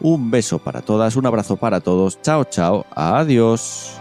[0.00, 2.20] Un beso para todas, un abrazo para todos.
[2.22, 4.00] Chao, chao, adiós.